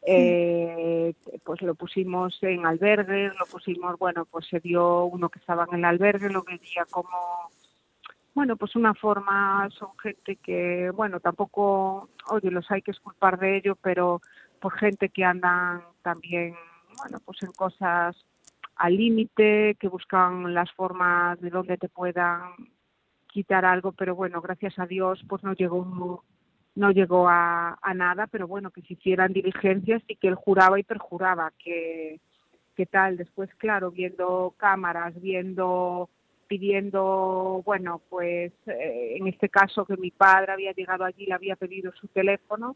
Eh, 0.09 1.13
pues 1.43 1.61
lo 1.61 1.75
pusimos 1.75 2.37
en 2.41 2.65
albergues, 2.65 3.33
lo 3.37 3.45
pusimos, 3.45 3.97
bueno, 3.99 4.25
pues 4.25 4.47
se 4.47 4.59
dio 4.59 5.05
uno 5.05 5.27
que 5.27 5.39
estaba 5.39 5.65
en 5.69 5.79
el 5.79 5.85
albergue, 5.85 6.29
lo 6.29 6.43
veía 6.43 6.85
como, 6.89 7.09
bueno, 8.33 8.55
pues 8.55 8.75
una 8.75 8.93
forma, 8.93 9.67
son 9.71 9.97
gente 9.97 10.37
que, 10.37 10.91
bueno, 10.91 11.19
tampoco, 11.19 12.09
oye, 12.29 12.51
los 12.51 12.69
hay 12.71 12.81
que 12.83 12.91
esculpar 12.91 13.37
de 13.37 13.57
ello, 13.57 13.75
pero 13.81 14.21
por 14.61 14.77
gente 14.77 15.09
que 15.09 15.25
andan 15.25 15.81
también, 16.03 16.55
bueno, 17.01 17.17
pues 17.25 17.43
en 17.43 17.51
cosas 17.51 18.15
al 18.77 18.95
límite, 18.95 19.75
que 19.79 19.87
buscan 19.87 20.53
las 20.53 20.71
formas 20.71 21.41
de 21.41 21.49
donde 21.49 21.77
te 21.77 21.89
puedan 21.89 22.53
quitar 23.37 23.65
algo, 23.65 23.91
pero 23.91 24.15
bueno, 24.15 24.41
gracias 24.41 24.79
a 24.79 24.87
Dios 24.87 25.23
pues 25.29 25.43
no 25.43 25.53
llegó 25.53 26.23
no 26.73 26.89
llegó 26.89 27.27
a, 27.29 27.77
nada, 27.93 28.25
pero 28.25 28.47
bueno, 28.47 28.71
que 28.71 28.81
se 28.81 28.93
hicieran 28.93 29.31
diligencias 29.31 30.01
y 30.07 30.15
que 30.15 30.27
él 30.27 30.33
juraba 30.33 30.79
y 30.79 30.83
perjuraba 30.83 31.51
que, 31.63 32.19
que 32.75 32.87
tal. 32.87 33.17
Después, 33.17 33.49
claro, 33.55 33.91
viendo 33.91 34.55
cámaras, 34.57 35.19
viendo, 35.21 36.09
pidiendo, 36.47 37.61
bueno, 37.63 38.01
pues 38.09 38.53
eh, 38.65 39.17
en 39.19 39.27
este 39.27 39.49
caso 39.49 39.85
que 39.85 39.97
mi 39.97 40.09
padre 40.09 40.51
había 40.51 40.71
llegado 40.71 41.03
allí, 41.03 41.27
le 41.27 41.33
había 41.33 41.55
pedido 41.55 41.91
su 41.93 42.07
teléfono, 42.07 42.75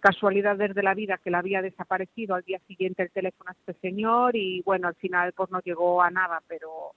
casualidad 0.00 0.56
desde 0.56 0.82
la 0.82 0.94
vida 0.94 1.18
que 1.22 1.30
le 1.30 1.36
había 1.36 1.60
desaparecido 1.60 2.34
al 2.34 2.44
día 2.44 2.60
siguiente 2.66 3.02
el 3.02 3.10
teléfono 3.10 3.50
a 3.50 3.56
este 3.58 3.74
señor 3.80 4.36
y 4.36 4.62
bueno, 4.62 4.88
al 4.88 4.94
final 4.94 5.32
pues 5.34 5.50
no 5.50 5.60
llegó 5.60 6.02
a 6.02 6.10
nada, 6.10 6.42
pero 6.48 6.92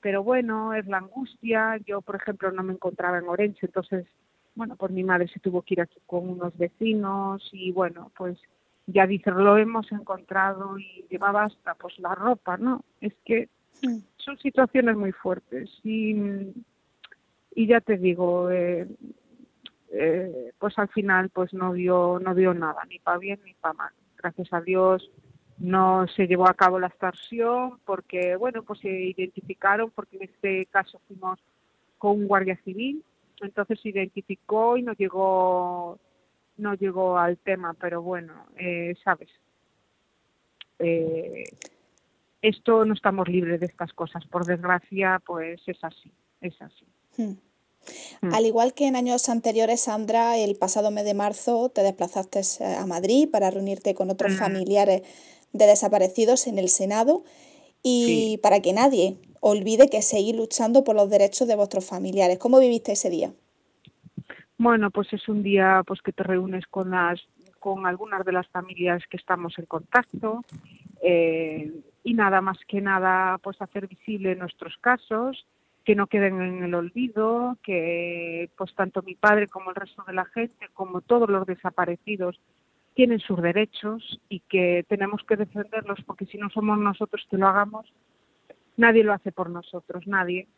pero 0.00 0.22
bueno, 0.22 0.74
es 0.74 0.86
la 0.86 0.98
angustia. 0.98 1.78
Yo, 1.86 2.00
por 2.00 2.16
ejemplo, 2.16 2.50
no 2.50 2.62
me 2.62 2.72
encontraba 2.72 3.18
en 3.18 3.28
Orense, 3.28 3.66
entonces, 3.66 4.06
bueno, 4.54 4.76
pues 4.76 4.92
mi 4.92 5.04
madre 5.04 5.28
se 5.28 5.40
tuvo 5.40 5.62
que 5.62 5.74
ir 5.74 5.80
aquí 5.80 5.98
con 6.06 6.28
unos 6.28 6.56
vecinos 6.56 7.48
y 7.52 7.72
bueno, 7.72 8.10
pues 8.16 8.38
ya 8.86 9.06
dice, 9.06 9.30
lo 9.30 9.56
hemos 9.56 9.90
encontrado 9.92 10.78
y 10.78 11.06
llevaba 11.08 11.44
hasta 11.44 11.74
pues 11.74 11.98
la 11.98 12.14
ropa, 12.14 12.56
¿no? 12.56 12.84
Es 13.00 13.14
que 13.24 13.48
son 14.16 14.38
situaciones 14.38 14.96
muy 14.96 15.12
fuertes 15.12 15.70
y, 15.84 16.16
y 17.54 17.66
ya 17.66 17.80
te 17.80 17.96
digo, 17.96 18.50
eh, 18.50 18.86
eh, 19.92 20.52
pues 20.58 20.78
al 20.78 20.88
final 20.88 21.30
pues 21.30 21.52
no 21.54 21.72
dio, 21.72 22.18
no 22.20 22.34
dio 22.34 22.52
nada, 22.54 22.82
ni 22.88 22.98
para 22.98 23.18
bien 23.18 23.40
ni 23.44 23.54
para 23.54 23.74
mal. 23.74 23.92
Gracias 24.18 24.52
a 24.52 24.60
Dios 24.60 25.10
no 25.60 26.06
se 26.08 26.26
llevó 26.26 26.48
a 26.48 26.54
cabo 26.54 26.80
la 26.80 26.86
extorsión 26.86 27.78
porque, 27.84 28.34
bueno, 28.36 28.62
pues 28.62 28.80
se 28.80 28.88
identificaron, 28.88 29.90
porque 29.90 30.16
en 30.16 30.22
este 30.24 30.66
caso 30.66 31.00
fuimos 31.06 31.38
con 31.98 32.12
un 32.12 32.26
guardia 32.26 32.58
civil, 32.64 33.04
entonces 33.42 33.78
se 33.80 33.90
identificó 33.90 34.78
y 34.78 34.82
no 34.82 34.94
llegó, 34.94 35.98
no 36.56 36.74
llegó 36.74 37.18
al 37.18 37.36
tema, 37.36 37.74
pero 37.74 38.00
bueno, 38.00 38.46
eh, 38.56 38.94
sabes, 39.04 39.28
eh, 40.78 41.44
esto 42.40 42.86
no 42.86 42.94
estamos 42.94 43.28
libres 43.28 43.60
de 43.60 43.66
estas 43.66 43.92
cosas, 43.92 44.24
por 44.26 44.46
desgracia, 44.46 45.20
pues 45.26 45.60
es 45.66 45.84
así, 45.84 46.10
es 46.40 46.54
así. 46.62 46.86
Hmm. 47.18 47.36
Hmm. 48.22 48.34
Al 48.34 48.46
igual 48.46 48.72
que 48.72 48.86
en 48.86 48.96
años 48.96 49.28
anteriores, 49.28 49.82
Sandra, 49.82 50.38
el 50.38 50.56
pasado 50.56 50.90
mes 50.90 51.04
de 51.04 51.14
marzo 51.14 51.70
te 51.70 51.82
desplazaste 51.82 52.40
a 52.64 52.86
Madrid 52.86 53.28
para 53.30 53.50
reunirte 53.50 53.94
con 53.94 54.10
otros 54.10 54.32
hmm. 54.32 54.38
familiares 54.38 55.02
de 55.52 55.66
desaparecidos 55.66 56.46
en 56.46 56.58
el 56.58 56.68
Senado 56.68 57.24
y 57.82 58.38
para 58.42 58.60
que 58.60 58.72
nadie 58.72 59.16
olvide 59.40 59.88
que 59.88 60.02
seguir 60.02 60.36
luchando 60.36 60.84
por 60.84 60.94
los 60.94 61.10
derechos 61.10 61.48
de 61.48 61.56
vuestros 61.56 61.88
familiares. 61.88 62.38
¿Cómo 62.38 62.60
viviste 62.60 62.92
ese 62.92 63.10
día? 63.10 63.32
Bueno, 64.58 64.90
pues 64.90 65.12
es 65.12 65.26
un 65.28 65.42
día 65.42 65.82
pues 65.86 66.02
que 66.02 66.12
te 66.12 66.22
reúnes 66.22 66.66
con 66.66 66.90
las 66.90 67.20
con 67.58 67.86
algunas 67.86 68.24
de 68.24 68.32
las 68.32 68.48
familias 68.48 69.02
que 69.08 69.18
estamos 69.18 69.58
en 69.58 69.66
contacto 69.66 70.42
eh, 71.02 71.72
y 72.02 72.14
nada 72.14 72.40
más 72.40 72.58
que 72.66 72.80
nada 72.80 73.38
pues 73.38 73.60
hacer 73.60 73.86
visible 73.86 74.34
nuestros 74.34 74.76
casos 74.78 75.46
que 75.84 75.94
no 75.94 76.06
queden 76.06 76.40
en 76.40 76.64
el 76.64 76.74
olvido 76.74 77.56
que 77.62 78.50
pues 78.56 78.74
tanto 78.74 79.02
mi 79.02 79.14
padre 79.14 79.46
como 79.46 79.70
el 79.70 79.76
resto 79.76 80.02
de 80.06 80.14
la 80.14 80.24
gente 80.26 80.68
como 80.72 81.00
todos 81.00 81.28
los 81.28 81.46
desaparecidos 81.46 82.40
tienen 82.94 83.20
sus 83.20 83.40
derechos 83.40 84.20
y 84.28 84.40
que 84.40 84.84
tenemos 84.88 85.22
que 85.24 85.36
defenderlos 85.36 85.98
porque 86.06 86.26
si 86.26 86.38
no 86.38 86.50
somos 86.50 86.78
nosotros 86.78 87.26
que 87.30 87.38
lo 87.38 87.46
hagamos, 87.48 87.92
nadie 88.76 89.04
lo 89.04 89.12
hace 89.12 89.32
por 89.32 89.50
nosotros, 89.50 90.06
nadie. 90.06 90.48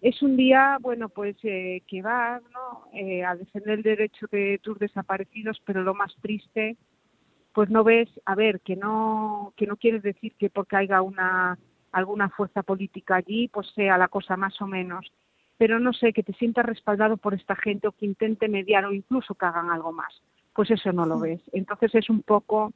es 0.00 0.22
un 0.22 0.36
día, 0.36 0.78
bueno, 0.80 1.08
pues 1.08 1.36
eh, 1.42 1.82
que 1.86 2.02
vas, 2.02 2.42
¿no? 2.52 2.88
Eh, 2.92 3.24
a 3.24 3.36
defender 3.36 3.78
el 3.78 3.82
derecho 3.82 4.26
de 4.30 4.60
tus 4.62 4.78
desaparecidos, 4.78 5.60
pero 5.64 5.82
lo 5.82 5.94
más 5.94 6.14
triste, 6.20 6.76
pues 7.52 7.70
no 7.70 7.84
ves, 7.84 8.08
a 8.24 8.34
ver, 8.34 8.60
que 8.60 8.76
no, 8.76 9.52
que 9.56 9.66
no 9.66 9.76
quieres 9.76 10.02
decir 10.02 10.34
que 10.38 10.50
porque 10.50 10.76
haya 10.76 11.02
una 11.02 11.58
alguna 11.92 12.28
fuerza 12.28 12.62
política 12.62 13.16
allí, 13.16 13.48
pues 13.48 13.66
sea 13.74 13.98
la 13.98 14.08
cosa 14.08 14.36
más 14.36 14.60
o 14.60 14.66
menos, 14.66 15.10
pero 15.56 15.80
no 15.80 15.92
sé, 15.92 16.12
que 16.12 16.22
te 16.22 16.32
sientas 16.34 16.66
respaldado 16.66 17.16
por 17.16 17.34
esta 17.34 17.56
gente 17.56 17.88
o 17.88 17.92
que 17.92 18.06
intente 18.06 18.48
mediar 18.48 18.84
o 18.84 18.92
incluso 18.92 19.34
que 19.34 19.46
hagan 19.46 19.70
algo 19.70 19.92
más, 19.92 20.22
pues 20.58 20.72
eso 20.72 20.92
no 20.92 21.06
lo 21.06 21.20
ves. 21.20 21.40
Entonces 21.52 21.94
es 21.94 22.10
un 22.10 22.22
poco, 22.22 22.72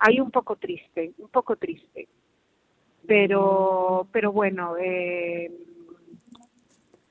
hay 0.00 0.18
un 0.18 0.32
poco 0.32 0.56
triste, 0.56 1.12
un 1.18 1.28
poco 1.28 1.54
triste. 1.54 2.08
Pero, 3.06 4.08
pero 4.10 4.32
bueno, 4.32 4.76
eh, 4.76 5.48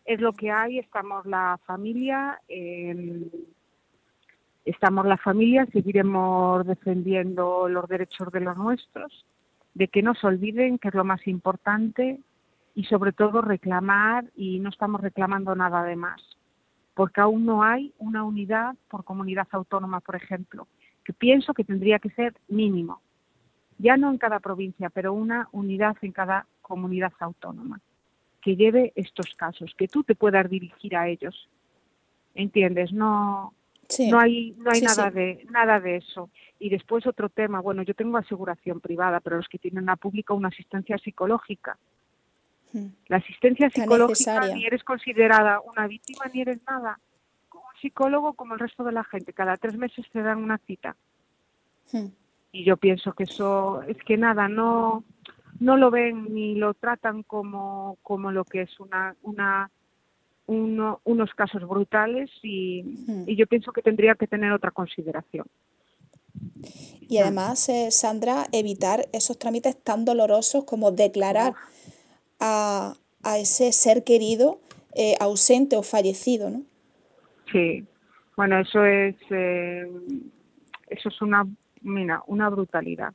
es 0.03 0.19
lo 0.19 0.34
que 0.34 0.51
hay, 0.51 0.77
estamos 0.77 1.25
la 1.25 1.58
familia, 1.65 2.38
eh, 2.49 3.29
estamos 4.65 5.05
la 5.05 5.15
familia, 5.15 5.65
seguiremos 5.71 6.67
defendiendo 6.67 7.69
los 7.69 7.88
derechos 7.88 8.29
de 8.34 8.41
los 8.41 8.58
nuestros, 8.58 9.25
de 9.73 9.88
que 9.88 10.03
no 10.03 10.15
se 10.15 10.27
olviden, 10.27 10.79
que 10.79 10.89
es 10.89 10.95
lo 10.95 11.05
más 11.05 11.25
importante, 11.29 12.19
y 12.75 12.84
sobre 12.84 13.13
todo 13.13 13.41
reclamar, 13.41 14.25
y 14.36 14.60
no 14.60 14.67
estamos 14.67 14.99
reclamando 14.99 15.55
nada 15.55 15.82
de 15.86 15.95
más, 15.95 16.21
porque 16.99 17.21
aún 17.21 17.45
no 17.45 17.63
hay 17.63 17.93
una 17.97 18.25
unidad 18.25 18.75
por 18.89 19.05
comunidad 19.05 19.47
autónoma, 19.51 20.01
por 20.01 20.17
ejemplo, 20.17 20.67
que 21.05 21.13
pienso 21.13 21.53
que 21.53 21.63
tendría 21.63 21.97
que 21.97 22.09
ser 22.09 22.33
mínimo, 22.49 22.99
ya 23.77 23.95
no 23.95 24.12
en 24.12 24.17
cada 24.17 24.41
provincia, 24.41 24.89
pero 24.89 25.13
una 25.13 25.47
unidad 25.53 25.95
en 26.01 26.12
cada 26.12 26.45
comunidad 26.62 27.13
autónoma 27.21 27.79
que 28.41 28.57
lleve 28.57 28.91
estos 28.97 29.33
casos, 29.35 29.73
que 29.77 29.88
tú 29.88 30.03
te 30.03 30.13
puedas 30.13 30.49
dirigir 30.49 30.97
a 30.97 31.07
ellos. 31.07 31.47
¿Entiendes? 32.35 32.91
No, 32.91 33.53
no 34.12 34.19
hay, 34.19 34.53
no 34.57 34.69
hay 34.69 34.81
nada 34.81 35.09
de 35.09 35.47
nada 35.51 35.79
de 35.79 35.95
eso. 35.95 36.29
Y 36.59 36.67
después 36.67 37.07
otro 37.07 37.29
tema, 37.29 37.62
bueno, 37.62 37.81
yo 37.83 37.93
tengo 37.93 38.17
aseguración 38.17 38.81
privada, 38.81 39.21
pero 39.21 39.38
los 39.38 39.47
que 39.47 39.57
tienen 39.57 39.85
la 39.85 39.95
pública 39.95 40.33
una 40.33 40.49
asistencia 40.49 40.97
psicológica. 40.97 41.77
La 43.08 43.17
asistencia 43.17 43.69
psicológica 43.69 44.53
ni 44.53 44.65
eres 44.65 44.84
considerada 44.84 45.60
una 45.62 45.88
víctima 45.88 46.25
ni 46.34 46.41
eres 46.41 46.60
nada. 46.67 46.99
Un 47.53 47.82
psicólogo 47.82 48.34
como 48.34 48.53
el 48.53 48.60
resto 48.60 48.84
de 48.84 48.91
la 48.91 49.03
gente, 49.03 49.34
cada 49.34 49.58
tres 49.58 49.75
meses 49.75 50.05
te 50.12 50.21
dan 50.21 50.38
una 50.38 50.58
cita. 50.60 50.95
Hmm. 51.91 52.08
Y 52.51 52.63
yo 52.63 52.77
pienso 52.77 53.13
que 53.13 53.23
eso 53.23 53.82
es 53.84 53.97
que 54.03 54.17
nada, 54.17 54.47
no 54.47 55.03
no 55.60 55.77
lo 55.77 55.91
ven 55.91 56.34
ni 56.34 56.55
lo 56.55 56.73
tratan 56.73 57.23
como, 57.23 57.97
como 58.01 58.32
lo 58.32 58.45
que 58.45 58.62
es 58.62 58.79
una, 58.79 59.15
una 59.23 59.69
unos 60.47 61.29
casos 61.36 61.67
brutales 61.67 62.32
y, 62.41 62.82
hmm. 62.82 63.23
y, 63.27 63.36
yo 63.36 63.45
pienso 63.45 63.71
que 63.71 63.84
tendría 63.84 64.15
que 64.15 64.25
tener 64.25 64.51
otra 64.51 64.71
consideración. 64.71 65.45
Y 67.01 67.19
además, 67.19 67.69
eh, 67.69 67.91
Sandra, 67.91 68.45
evitar 68.51 69.08
esos 69.13 69.38
trámites 69.38 69.79
tan 69.84 70.05
dolorosos 70.05 70.63
como 70.63 70.91
declarar 70.91 71.53
a, 72.39 72.95
a 73.23 73.38
ese 73.38 73.71
ser 73.71 74.04
querido 74.04 74.60
eh, 74.95 75.15
ausente 75.19 75.75
o 75.75 75.84
fallecido, 75.84 76.49
¿no? 76.49 76.63
Sí, 77.52 77.86
bueno, 78.36 78.60
eso 78.60 78.86
es, 78.86 79.15
eh, 79.30 79.88
eso 80.88 81.10
es 81.10 81.21
una, 81.21 81.47
mira, 81.82 82.23
una 82.28 82.49
brutalidad 82.49 83.13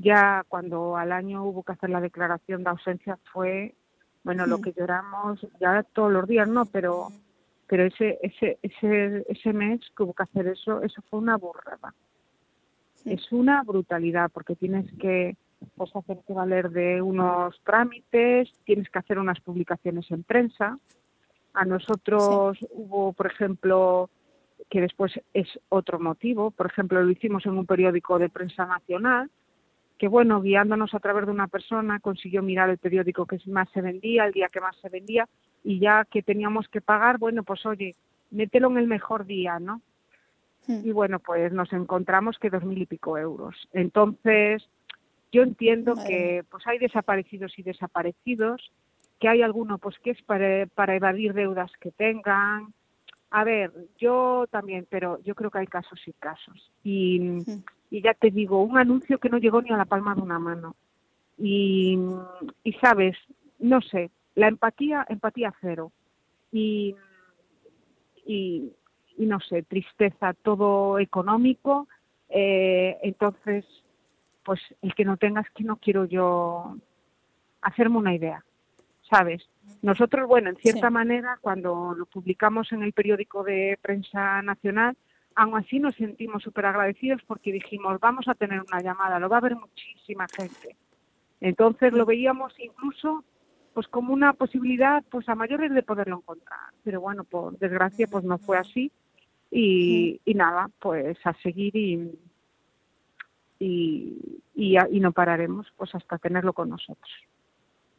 ya 0.00 0.44
cuando 0.48 0.96
al 0.96 1.12
año 1.12 1.44
hubo 1.44 1.62
que 1.62 1.72
hacer 1.72 1.90
la 1.90 2.00
declaración 2.00 2.64
de 2.64 2.70
ausencia 2.70 3.18
fue, 3.32 3.74
bueno, 4.24 4.46
lo 4.46 4.60
que 4.60 4.72
lloramos 4.72 5.46
ya 5.60 5.82
todos 5.82 6.12
los 6.12 6.26
días, 6.26 6.48
¿no? 6.48 6.66
Pero 6.66 7.08
pero 7.66 7.84
ese 7.84 8.18
ese 8.22 8.58
ese 8.62 9.24
ese 9.28 9.52
mes 9.52 9.80
que 9.96 10.02
hubo 10.02 10.14
que 10.14 10.24
hacer 10.24 10.48
eso, 10.48 10.82
eso 10.82 11.02
fue 11.08 11.20
una 11.20 11.36
burrada. 11.36 11.94
Es 13.04 13.30
una 13.32 13.62
brutalidad 13.62 14.30
porque 14.32 14.56
tienes 14.56 14.86
que 14.98 15.36
pues 15.76 15.94
hacerte 15.94 16.32
valer 16.32 16.70
de 16.70 17.02
unos 17.02 17.60
trámites, 17.64 18.50
tienes 18.64 18.88
que 18.90 18.98
hacer 18.98 19.18
unas 19.18 19.40
publicaciones 19.40 20.10
en 20.10 20.22
prensa. 20.22 20.78
A 21.54 21.64
nosotros 21.64 22.58
hubo, 22.70 23.12
por 23.12 23.26
ejemplo, 23.26 24.08
que 24.68 24.80
después 24.80 25.20
es 25.34 25.48
otro 25.68 25.98
motivo, 25.98 26.50
por 26.50 26.66
ejemplo, 26.66 27.02
lo 27.02 27.10
hicimos 27.10 27.44
en 27.46 27.58
un 27.58 27.66
periódico 27.66 28.18
de 28.18 28.28
prensa 28.28 28.66
nacional, 28.66 29.30
que 29.98 30.08
bueno, 30.08 30.40
guiándonos 30.40 30.94
a 30.94 31.00
través 31.00 31.26
de 31.26 31.32
una 31.32 31.48
persona, 31.48 32.00
consiguió 32.00 32.42
mirar 32.42 32.70
el 32.70 32.78
periódico 32.78 33.26
que 33.26 33.38
más 33.46 33.68
se 33.70 33.82
vendía, 33.82 34.24
el 34.24 34.32
día 34.32 34.48
que 34.50 34.60
más 34.60 34.76
se 34.76 34.88
vendía, 34.88 35.28
y 35.62 35.78
ya 35.78 36.04
que 36.04 36.22
teníamos 36.22 36.68
que 36.68 36.80
pagar, 36.80 37.18
bueno, 37.18 37.42
pues 37.42 37.66
oye, 37.66 37.96
mételo 38.30 38.70
en 38.70 38.78
el 38.78 38.86
mejor 38.86 39.26
día, 39.26 39.58
¿no? 39.58 39.82
Hmm. 40.66 40.80
Y 40.84 40.92
bueno, 40.92 41.18
pues 41.18 41.52
nos 41.52 41.72
encontramos 41.72 42.38
que 42.38 42.48
dos 42.48 42.64
mil 42.64 42.80
y 42.80 42.86
pico 42.86 43.18
euros. 43.18 43.68
Entonces, 43.72 44.66
yo 45.32 45.42
entiendo 45.42 45.94
que 45.94 46.44
pues 46.50 46.66
hay 46.66 46.78
desaparecidos 46.78 47.58
y 47.58 47.62
desaparecidos, 47.62 48.72
que 49.18 49.28
hay 49.28 49.42
alguno 49.42 49.78
pues 49.78 49.98
que 49.98 50.10
es 50.10 50.22
para, 50.22 50.66
para 50.66 50.96
evadir 50.96 51.34
deudas 51.34 51.70
que 51.80 51.90
tengan. 51.90 52.72
A 53.30 53.44
ver, 53.44 53.70
yo 53.98 54.46
también, 54.50 54.86
pero 54.90 55.22
yo 55.22 55.34
creo 55.34 55.50
que 55.50 55.58
hay 55.58 55.66
casos 55.66 56.00
y 56.06 56.12
casos. 56.14 56.72
Y, 56.82 57.38
y 57.90 58.02
ya 58.02 58.14
te 58.14 58.30
digo, 58.30 58.62
un 58.62 58.76
anuncio 58.76 59.18
que 59.18 59.28
no 59.28 59.38
llegó 59.38 59.62
ni 59.62 59.70
a 59.70 59.76
la 59.76 59.84
palma 59.84 60.14
de 60.14 60.22
una 60.22 60.38
mano. 60.38 60.74
Y, 61.38 61.98
y 62.64 62.72
sabes, 62.74 63.16
no 63.58 63.80
sé, 63.82 64.10
la 64.34 64.48
empatía, 64.48 65.06
empatía 65.08 65.54
cero. 65.60 65.92
Y, 66.50 66.96
y, 68.26 68.72
no 69.18 69.38
sé, 69.40 69.62
tristeza, 69.62 70.34
todo 70.34 70.98
económico. 70.98 71.86
Eh, 72.28 72.98
entonces, 73.02 73.64
pues 74.44 74.60
el 74.82 74.94
que 74.94 75.04
no 75.04 75.16
tengas 75.16 75.48
que 75.50 75.64
no 75.64 75.76
quiero 75.76 76.04
yo 76.04 76.76
hacerme 77.62 77.98
una 77.98 78.14
idea, 78.14 78.44
¿sabes? 79.08 79.48
Nosotros, 79.82 80.26
bueno, 80.26 80.50
en 80.50 80.56
cierta 80.56 80.90
manera, 80.90 81.38
cuando 81.40 81.94
lo 81.94 82.06
publicamos 82.06 82.72
en 82.72 82.82
el 82.82 82.92
periódico 82.92 83.44
de 83.44 83.78
prensa 83.80 84.42
nacional, 84.42 84.96
aún 85.34 85.56
así 85.56 85.78
nos 85.78 85.94
sentimos 85.94 86.42
súper 86.42 86.66
agradecidos 86.66 87.22
porque 87.26 87.52
dijimos, 87.52 88.00
vamos 88.00 88.28
a 88.28 88.34
tener 88.34 88.60
una 88.60 88.82
llamada, 88.82 89.18
lo 89.18 89.28
va 89.28 89.38
a 89.38 89.42
ver 89.42 89.56
muchísima 89.56 90.26
gente. 90.34 90.76
Entonces 91.40 91.92
lo 91.92 92.04
veíamos 92.04 92.52
incluso 92.58 93.24
pues 93.72 93.86
como 93.88 94.12
una 94.12 94.32
posibilidad 94.32 95.02
pues 95.10 95.28
a 95.28 95.34
mayores 95.34 95.72
de 95.72 95.82
poderlo 95.82 96.16
encontrar. 96.16 96.58
Pero 96.82 97.00
bueno, 97.00 97.24
por 97.24 97.58
desgracia 97.58 98.06
pues 98.06 98.24
no 98.24 98.38
fue 98.38 98.58
así 98.58 98.90
y, 99.50 100.20
nada, 100.34 100.70
pues 100.78 101.18
a 101.24 101.32
seguir 101.34 101.74
y, 101.76 102.18
y, 103.60 104.16
y, 104.54 105.00
no 105.00 105.12
pararemos 105.12 105.66
pues 105.76 105.94
hasta 105.94 106.18
tenerlo 106.18 106.52
con 106.52 106.70
nosotros. 106.70 107.10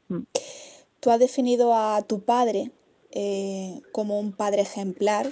Mm. 0.09 0.23
Tú 0.99 1.11
has 1.11 1.19
definido 1.19 1.73
a 1.73 2.01
tu 2.01 2.21
padre 2.21 2.71
eh, 3.11 3.81
como 3.91 4.19
un 4.19 4.33
padre 4.33 4.61
ejemplar 4.61 5.27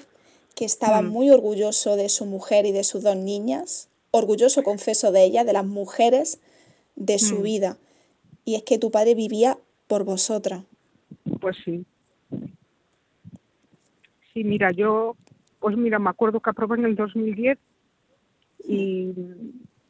que 0.55 0.65
estaba 0.65 1.01
mm. 1.01 1.07
muy 1.07 1.29
orgulloso 1.31 1.95
de 1.95 2.09
su 2.09 2.25
mujer 2.25 2.65
y 2.65 2.71
de 2.71 2.83
sus 2.83 3.03
dos 3.03 3.15
niñas, 3.17 3.89
orgulloso, 4.11 4.63
confeso, 4.63 5.11
de 5.11 5.23
ella, 5.23 5.43
de 5.43 5.53
las 5.53 5.65
mujeres 5.65 6.39
de 6.95 7.17
su 7.17 7.39
mm. 7.39 7.43
vida. 7.43 7.77
Y 8.45 8.55
es 8.55 8.63
que 8.63 8.77
tu 8.77 8.91
padre 8.91 9.15
vivía 9.15 9.57
por 9.87 10.03
vosotras. 10.03 10.63
Pues 11.41 11.57
sí. 11.65 11.85
Sí, 14.33 14.43
mira, 14.43 14.71
yo, 14.71 15.15
pues 15.59 15.75
mira, 15.75 15.97
me 15.97 16.11
acuerdo 16.11 16.39
que 16.39 16.51
aprobé 16.51 16.77
en 16.77 16.85
el 16.85 16.95
2010 16.95 17.57
y 18.67 19.13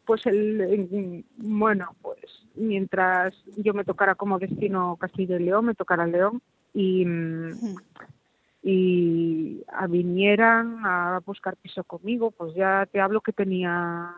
pues 0.10 0.26
el, 0.26 1.24
bueno, 1.38 1.96
pues 2.02 2.18
mientras 2.56 3.32
yo 3.58 3.76
me 3.76 3.84
tocara 3.84 4.16
como 4.16 4.40
destino 4.40 4.98
Castilla 5.00 5.36
y 5.36 5.44
León, 5.44 5.66
me 5.66 5.76
tocara 5.76 6.08
León 6.08 6.42
y, 6.74 7.06
y 8.64 9.64
a 9.68 9.86
vinieran 9.86 10.84
a 10.84 11.22
buscar 11.24 11.58
piso 11.58 11.84
conmigo, 11.84 12.32
pues 12.32 12.56
ya 12.56 12.88
te 12.92 13.00
hablo 13.00 13.22
que 13.22 13.34
tenía 13.34 14.16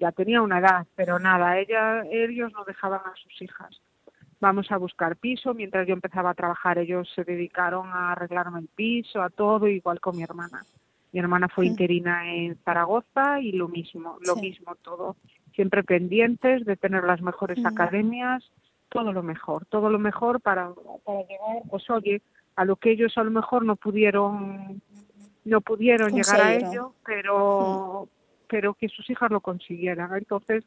ya 0.00 0.10
tenía 0.10 0.42
una 0.42 0.58
edad, 0.58 0.84
pero 0.96 1.20
nada, 1.20 1.60
ella 1.60 2.02
ellos 2.10 2.50
no 2.52 2.64
dejaban 2.64 3.02
a 3.04 3.14
sus 3.14 3.40
hijas. 3.40 3.80
Vamos 4.40 4.72
a 4.72 4.78
buscar 4.78 5.16
piso, 5.16 5.54
mientras 5.54 5.86
yo 5.86 5.94
empezaba 5.94 6.30
a 6.30 6.34
trabajar 6.34 6.78
ellos 6.78 7.08
se 7.14 7.22
dedicaron 7.22 7.86
a 7.90 8.10
arreglarme 8.10 8.58
el 8.58 8.68
piso, 8.68 9.22
a 9.22 9.30
todo, 9.30 9.68
igual 9.68 10.00
con 10.00 10.16
mi 10.16 10.24
hermana. 10.24 10.64
Mi 11.12 11.20
hermana 11.20 11.48
fue 11.48 11.66
interina 11.66 12.32
en 12.34 12.56
Zaragoza 12.64 13.40
y 13.40 13.52
lo 13.52 13.68
mismo, 13.68 14.18
lo 14.20 14.36
mismo 14.36 14.76
todo. 14.76 15.16
Siempre 15.54 15.82
pendientes 15.82 16.64
de 16.64 16.76
tener 16.76 17.02
las 17.04 17.20
mejores 17.20 17.64
academias, 17.64 18.44
todo 18.88 19.12
lo 19.12 19.22
mejor, 19.22 19.66
todo 19.66 19.90
lo 19.90 19.98
mejor 19.98 20.40
para, 20.40 20.72
para 21.04 21.22
llegar, 21.22 21.62
pues 21.68 21.88
oye, 21.90 22.22
a 22.54 22.64
lo 22.64 22.76
que 22.76 22.92
ellos 22.92 23.16
a 23.16 23.24
lo 23.24 23.30
mejor 23.30 23.64
no 23.64 23.76
pudieron 23.76 24.82
no 25.44 25.60
pudieron 25.62 26.12
llegar 26.12 26.40
a 26.40 26.54
ello, 26.54 26.94
pero 27.04 28.04
mm. 28.04 28.08
pero 28.48 28.74
que 28.74 28.88
sus 28.88 29.08
hijas 29.10 29.30
lo 29.30 29.40
consiguieran. 29.40 30.14
Entonces, 30.14 30.64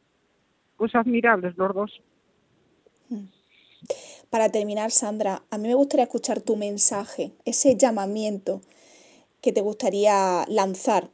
pues 0.78 0.94
admirables 0.96 1.58
los 1.58 1.74
dos. 1.74 2.02
Mm. 3.10 3.26
Para 4.30 4.50
terminar, 4.50 4.92
Sandra, 4.92 5.44
a 5.52 5.58
mí 5.58 5.68
me 5.68 5.76
gustaría 5.76 6.06
escuchar 6.06 6.42
tu 6.42 6.56
mensaje, 6.56 7.34
ese 7.46 7.78
llamamiento 7.78 8.62
que 9.44 9.52
te 9.52 9.62
gustaría 9.62 10.46
lanzar 10.48 11.10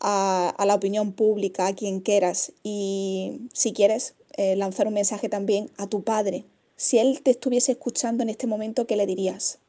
a, 0.00 0.64
la 0.66 0.74
opinión 0.74 1.12
pública, 1.12 1.66
a 1.66 1.74
quien 1.74 2.00
quieras, 2.00 2.52
y 2.64 3.48
si 3.52 3.72
quieres, 3.72 4.16
eh, 4.36 4.56
lanzar 4.56 4.86
un 4.86 4.94
mensaje 4.94 5.28
también 5.28 5.68
a 5.76 5.86
tu 5.86 6.02
padre. 6.02 6.44
Si 6.76 6.98
él 6.98 7.20
te 7.22 7.32
estuviese 7.32 7.72
escuchando 7.72 8.22
en 8.22 8.30
este 8.30 8.46
momento, 8.46 8.86
¿qué 8.86 8.96
le 8.96 9.06
dirías? 9.06 9.60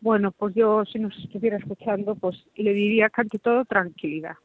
Bueno, 0.00 0.32
pues 0.32 0.54
yo 0.54 0.84
si 0.84 0.98
nos 0.98 1.16
estuviera 1.18 1.56
escuchando, 1.56 2.14
pues 2.14 2.36
le 2.56 2.72
diría 2.72 3.08
que 3.08 3.22
ante 3.22 3.38
todo 3.38 3.64
tranquilidad, 3.64 4.36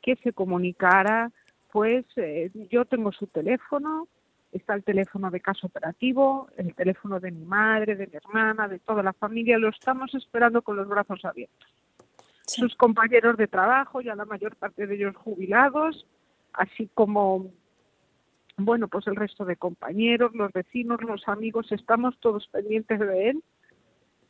que 0.00 0.16
se 0.16 0.32
comunicara, 0.32 1.32
pues 1.72 2.06
eh, 2.16 2.50
yo 2.70 2.84
tengo 2.84 3.10
su 3.10 3.26
teléfono, 3.26 4.06
está 4.52 4.74
el 4.74 4.84
teléfono 4.84 5.30
de 5.30 5.40
caso 5.40 5.66
operativo, 5.66 6.48
el 6.56 6.74
teléfono 6.74 7.18
de 7.18 7.32
mi 7.32 7.44
madre, 7.44 7.96
de 7.96 8.06
mi 8.06 8.16
hermana, 8.16 8.68
de 8.68 8.78
toda 8.78 9.02
la 9.02 9.12
familia, 9.12 9.58
lo 9.58 9.68
estamos 9.68 10.14
esperando 10.14 10.62
con 10.62 10.76
los 10.76 10.88
brazos 10.88 11.24
abiertos. 11.24 11.68
Sus 12.48 12.74
compañeros 12.74 13.36
de 13.36 13.46
trabajo, 13.46 14.00
ya 14.00 14.14
la 14.14 14.24
mayor 14.24 14.56
parte 14.56 14.86
de 14.86 14.94
ellos 14.94 15.16
jubilados, 15.16 16.06
así 16.52 16.88
como, 16.94 17.52
bueno, 18.56 18.88
pues 18.88 19.06
el 19.06 19.16
resto 19.16 19.44
de 19.44 19.56
compañeros, 19.56 20.34
los 20.34 20.52
vecinos, 20.52 21.02
los 21.02 21.26
amigos, 21.28 21.70
estamos 21.72 22.18
todos 22.20 22.48
pendientes 22.48 22.98
de 22.98 23.30
él 23.30 23.42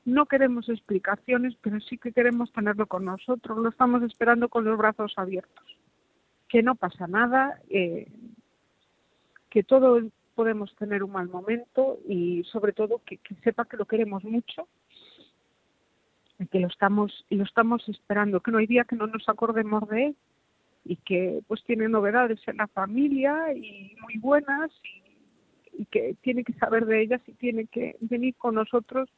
no 0.09 0.27
queremos 0.27 0.69
explicaciones, 0.69 1.55
pero 1.61 1.81
sí 1.81 1.99
que 1.99 2.13
queremos 2.13 2.51
tenerlo 2.53 2.87
con 2.87 3.05
nosotros. 3.05 3.59
Lo 3.59 3.69
estamos 3.69 4.03
esperando 4.03 4.49
con 4.49 4.65
los 4.65 4.79
brazos 4.79 5.13
abiertos. 5.17 5.65
Que 6.49 6.63
no 6.63 6.75
pasa 6.75 7.07
nada, 7.07 7.61
eh, 7.69 8.11
que 9.51 9.63
todos 9.63 10.05
podemos 10.35 10.75
tener 10.77 11.03
un 11.03 11.13
mal 11.13 11.29
momento 11.29 11.99
y 12.09 12.43
sobre 12.45 12.73
todo 12.73 13.03
que, 13.05 13.21
sepa 13.45 13.67
que 13.67 13.77
lo 13.77 13.85
queremos 13.85 14.25
mucho 14.25 14.67
que 16.47 16.61
lo 16.61 16.69
estamos 16.69 17.27
lo 17.31 17.45
estamos 17.45 17.89
esperando, 17.89 18.41
que 18.41 18.51
no 18.51 18.59
hay 18.59 18.67
día 18.67 18.85
que 18.85 18.97
no 18.97 19.07
nos 19.07 19.29
acordemos 19.29 19.89
de 19.89 20.07
él 20.07 20.17
y 20.85 20.97
que 20.97 21.43
pues 21.47 21.63
tiene 21.65 21.89
novedades 21.89 22.41
en 22.47 22.59
la 22.59 22.69
familia 22.69 23.53
y 23.53 23.97
muy 24.01 24.19
buenas 24.19 24.71
y 25.73 25.85
que 25.87 26.15
tiene 26.23 26.45
que 26.45 26.53
saber 26.55 26.87
de 26.87 27.03
ellas 27.03 27.21
y 27.27 27.33
tiene 27.33 27.67
que 27.67 27.97
venir 28.01 28.35
con 28.37 28.55
nosotros 28.55 29.09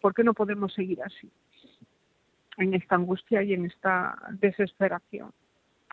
¿Por 0.00 0.14
qué 0.14 0.24
no 0.24 0.34
podemos 0.34 0.72
seguir 0.72 1.02
así? 1.02 1.30
En 2.56 2.74
esta 2.74 2.96
angustia 2.96 3.42
y 3.42 3.52
en 3.52 3.66
esta 3.66 4.16
desesperación. 4.40 5.32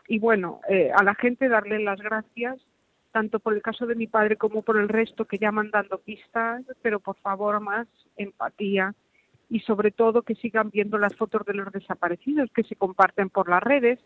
Y 0.07 0.19
bueno, 0.19 0.61
eh, 0.69 0.91
a 0.95 1.03
la 1.03 1.15
gente 1.15 1.49
darle 1.49 1.79
las 1.79 1.99
gracias, 2.01 2.59
tanto 3.11 3.39
por 3.39 3.53
el 3.53 3.61
caso 3.61 3.85
de 3.85 3.95
mi 3.95 4.07
padre 4.07 4.37
como 4.37 4.61
por 4.61 4.77
el 4.77 4.87
resto 4.87 5.25
que 5.25 5.37
llaman 5.37 5.71
dando 5.71 5.97
pistas, 5.97 6.63
pero 6.81 6.99
por 6.99 7.17
favor 7.17 7.59
más 7.59 7.87
empatía 8.15 8.93
y 9.49 9.61
sobre 9.61 9.91
todo 9.91 10.23
que 10.23 10.35
sigan 10.35 10.69
viendo 10.69 10.97
las 10.97 11.15
fotos 11.15 11.45
de 11.45 11.53
los 11.53 11.71
desaparecidos 11.71 12.49
que 12.53 12.63
se 12.63 12.75
comparten 12.75 13.29
por 13.29 13.49
las 13.49 13.63
redes. 13.63 13.99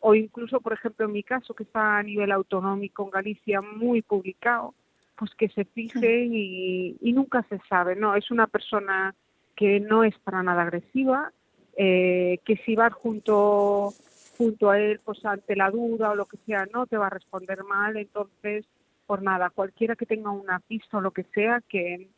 O 0.00 0.14
incluso, 0.14 0.60
por 0.60 0.72
ejemplo, 0.72 1.06
en 1.06 1.12
mi 1.12 1.22
caso, 1.22 1.54
que 1.54 1.62
está 1.62 1.98
a 1.98 2.02
nivel 2.02 2.32
autonómico 2.32 3.04
en 3.04 3.10
Galicia 3.10 3.60
muy 3.62 4.02
publicado, 4.02 4.74
pues 5.16 5.34
que 5.34 5.48
se 5.48 5.64
fijen 5.64 6.34
y, 6.34 7.12
nunca 7.12 7.42
se 7.48 7.58
sabe, 7.68 7.96
¿no? 7.96 8.14
Es 8.14 8.30
una 8.30 8.46
persona 8.46 9.14
que 9.56 9.80
no 9.80 10.04
es 10.04 10.18
para 10.18 10.42
nada 10.42 10.62
agresiva, 10.62 11.32
eh, 11.76 12.38
que 12.44 12.56
si 12.64 12.74
vas 12.74 12.92
junto 12.92 13.94
junto 14.36 14.70
a 14.70 14.78
él, 14.78 15.00
pues 15.04 15.24
ante 15.24 15.56
la 15.56 15.70
duda 15.70 16.10
o 16.10 16.14
lo 16.14 16.26
que 16.26 16.38
sea, 16.38 16.66
no 16.72 16.86
te 16.86 16.96
va 16.96 17.06
a 17.06 17.10
responder 17.10 17.62
mal, 17.64 17.96
entonces, 17.96 18.66
por 19.06 19.22
nada, 19.22 19.50
cualquiera 19.50 19.96
que 19.96 20.06
tenga 20.06 20.30
una 20.30 20.60
pista 20.60 20.98
o 20.98 21.00
lo 21.00 21.12
que 21.12 21.24
sea, 21.34 21.62
que, 21.68 22.08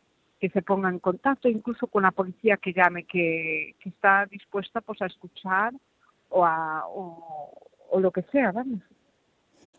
que 0.40 0.51
se 0.51 0.62
ponga 0.62 0.88
en 0.88 0.99
contacto, 0.99 1.49
incluso 1.49 1.87
con 1.87 2.03
la 2.03 2.11
policía 2.11 2.57
que 2.57 2.72
llame, 2.72 3.05
que, 3.05 3.75
que 3.81 3.88
está 3.88 4.27
dispuesta 4.27 4.81
pues 4.81 5.01
a 5.03 5.07
escuchar 5.07 5.72
o, 6.29 6.44
a, 6.44 6.85
o, 6.88 8.01
lo 8.01 8.11
que 8.11 8.22
sea, 8.33 8.53
vamos 8.53 8.83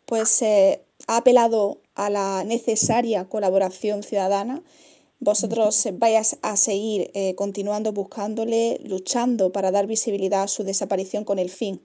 pues 0.07 0.41
ha 0.41 1.17
apelado 1.17 1.81
a 1.93 2.09
la 2.09 2.43
necesaria 2.45 3.25
colaboración 3.25 4.03
ciudadana. 4.03 4.63
Vosotros 5.19 5.87
vayas 5.93 6.37
a 6.43 6.55
seguir 6.55 7.11
eh, 7.13 7.35
continuando 7.35 7.91
buscándole, 7.91 8.79
luchando 8.85 9.51
para 9.51 9.71
dar 9.71 9.85
visibilidad 9.85 10.43
a 10.43 10.47
su 10.47 10.63
desaparición 10.63 11.25
con 11.25 11.39
el 11.39 11.49
fin 11.49 11.81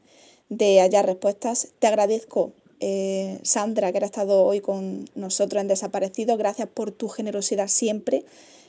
de 0.50 0.80
hallar 0.80 1.06
respuestas. 1.06 1.72
Te 1.80 1.88
agradezco, 1.88 2.52
eh, 2.78 3.40
Sandra, 3.42 3.90
que 3.90 3.98
ha 3.98 4.04
estado 4.04 4.44
hoy 4.44 4.60
con 4.60 5.06
nosotros 5.16 5.60
en 5.60 5.68
Desaparecido. 5.68 6.36
Gracias 6.36 6.68
por 6.68 6.92
tu 6.92 7.08
generosidad 7.08 7.66
siempre, 7.66 8.24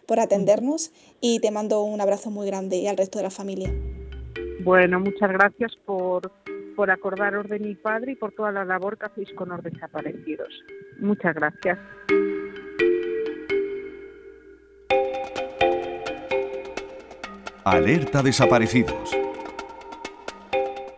por 0.07 0.19
atendernos 0.19 0.91
y 1.21 1.39
te 1.39 1.51
mando 1.51 1.83
un 1.83 2.01
abrazo 2.01 2.31
muy 2.31 2.47
grande 2.47 2.77
y 2.77 2.87
al 2.87 2.97
resto 2.97 3.19
de 3.19 3.23
la 3.23 3.29
familia. 3.29 3.73
Bueno, 4.63 4.99
muchas 4.99 5.31
gracias 5.31 5.73
por 5.85 6.31
por 6.75 6.91
acordaros 6.91 7.47
de 7.49 7.59
mi 7.59 7.75
padre 7.75 8.13
y 8.13 8.15
por 8.15 8.33
toda 8.33 8.51
la 8.51 8.65
labor 8.65 8.97
que 8.97 9.05
hacéis 9.05 9.31
con 9.35 9.49
los 9.49 9.63
desaparecidos. 9.63 10.49
Muchas 10.99 11.35
gracias. 11.35 11.77
Alerta 17.63 18.21
desaparecidos. 18.21 19.15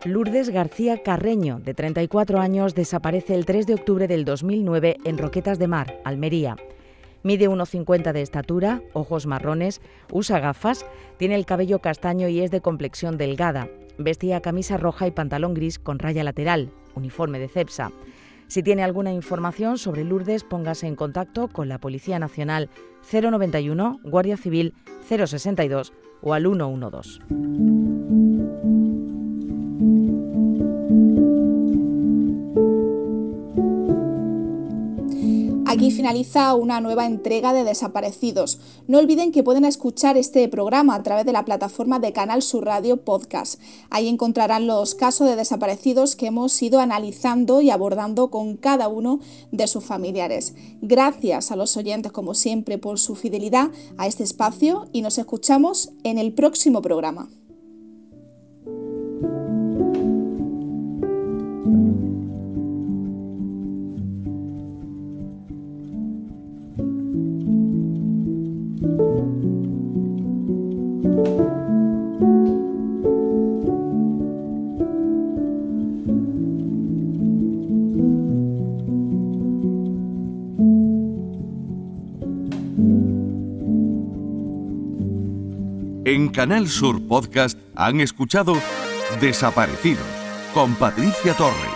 Lourdes 0.04 0.50
García 0.50 1.02
Carreño, 1.04 1.60
de 1.60 1.74
34 1.74 2.40
años, 2.40 2.76
desaparece 2.76 3.34
el 3.34 3.46
3 3.46 3.68
de 3.68 3.74
octubre 3.74 4.08
del 4.08 4.24
2009 4.24 4.98
en 5.04 5.18
Roquetas 5.18 5.58
de 5.58 5.68
Mar, 5.68 6.00
Almería. 6.04 6.56
Mide 7.26 7.50
1,50 7.50 8.14
de 8.14 8.22
estatura, 8.22 8.84
ojos 8.94 9.26
marrones, 9.26 9.82
usa 10.12 10.40
gafas, 10.40 10.86
tiene 11.18 11.34
el 11.34 11.48
cabello 11.48 11.80
castaño 11.80 12.28
y 12.28 12.40
es 12.40 12.52
de 12.52 12.62
complexión 12.62 13.18
delgada. 13.18 13.68
Vestía 13.98 14.42
camisa 14.42 14.78
roja 14.78 15.08
y 15.08 15.12
pantalón 15.12 15.56
gris 15.56 15.80
con 15.80 15.98
raya 15.98 16.24
lateral, 16.24 16.70
uniforme 16.94 17.40
de 17.40 17.48
CEPSA. 17.48 17.92
Si 18.46 18.62
tiene 18.62 18.84
alguna 18.84 19.12
información 19.12 19.80
sobre 19.80 20.04
Lourdes, 20.04 20.44
póngase 20.44 20.86
en 20.86 20.96
contacto 20.96 21.48
con 21.48 21.68
la 21.68 21.80
Policía 21.80 22.20
Nacional 22.20 22.70
091, 23.12 24.02
Guardia 24.04 24.38
Civil 24.38 24.76
062 25.10 25.94
o 26.22 26.36
al 26.36 26.44
112. 26.44 28.25
Finaliza 36.06 36.54
una 36.54 36.82
nueva 36.82 37.08
entrega 37.08 37.52
de 37.52 37.64
Desaparecidos. 37.64 38.60
No 38.88 39.00
olviden 39.00 39.32
que 39.32 39.42
pueden 39.42 39.66
escuchar 39.66 40.18
este 40.18 40.48
programa 40.48 40.94
a 40.94 41.02
través 41.02 41.26
de 41.26 41.32
la 41.32 41.46
plataforma 41.46 41.98
de 41.98 42.14
Canal 42.14 42.44
Sur 42.44 42.66
Radio 42.66 42.98
Podcast. 42.98 43.60
Ahí 43.90 44.08
encontrarán 44.08 44.68
los 44.68 44.94
casos 44.94 45.28
de 45.28 45.36
desaparecidos 45.36 46.16
que 46.16 46.28
hemos 46.28 46.62
ido 46.62 46.80
analizando 46.80 47.60
y 47.62 47.72
abordando 47.72 48.30
con 48.30 48.56
cada 48.56 48.88
uno 48.88 49.20
de 49.52 49.66
sus 49.66 49.84
familiares. 49.84 50.54
Gracias 50.80 51.50
a 51.50 51.56
los 51.56 51.76
oyentes, 51.76 52.12
como 52.12 52.36
siempre, 52.36 52.78
por 52.78 53.00
su 53.00 53.16
fidelidad 53.16 53.72
a 53.98 54.06
este 54.06 54.22
espacio 54.22 54.86
y 54.94 55.02
nos 55.02 55.18
escuchamos 55.18 55.90
en 56.04 56.20
el 56.20 56.34
próximo 56.34 56.84
programa. 56.84 57.30
En 86.16 86.30
Canal 86.30 86.70
Sur 86.70 87.06
Podcast 87.10 87.60
han 87.76 88.00
escuchado 88.00 88.56
Desaparecidos 89.20 90.08
con 90.54 90.74
Patricia 90.76 91.34
Torres. 91.34 91.75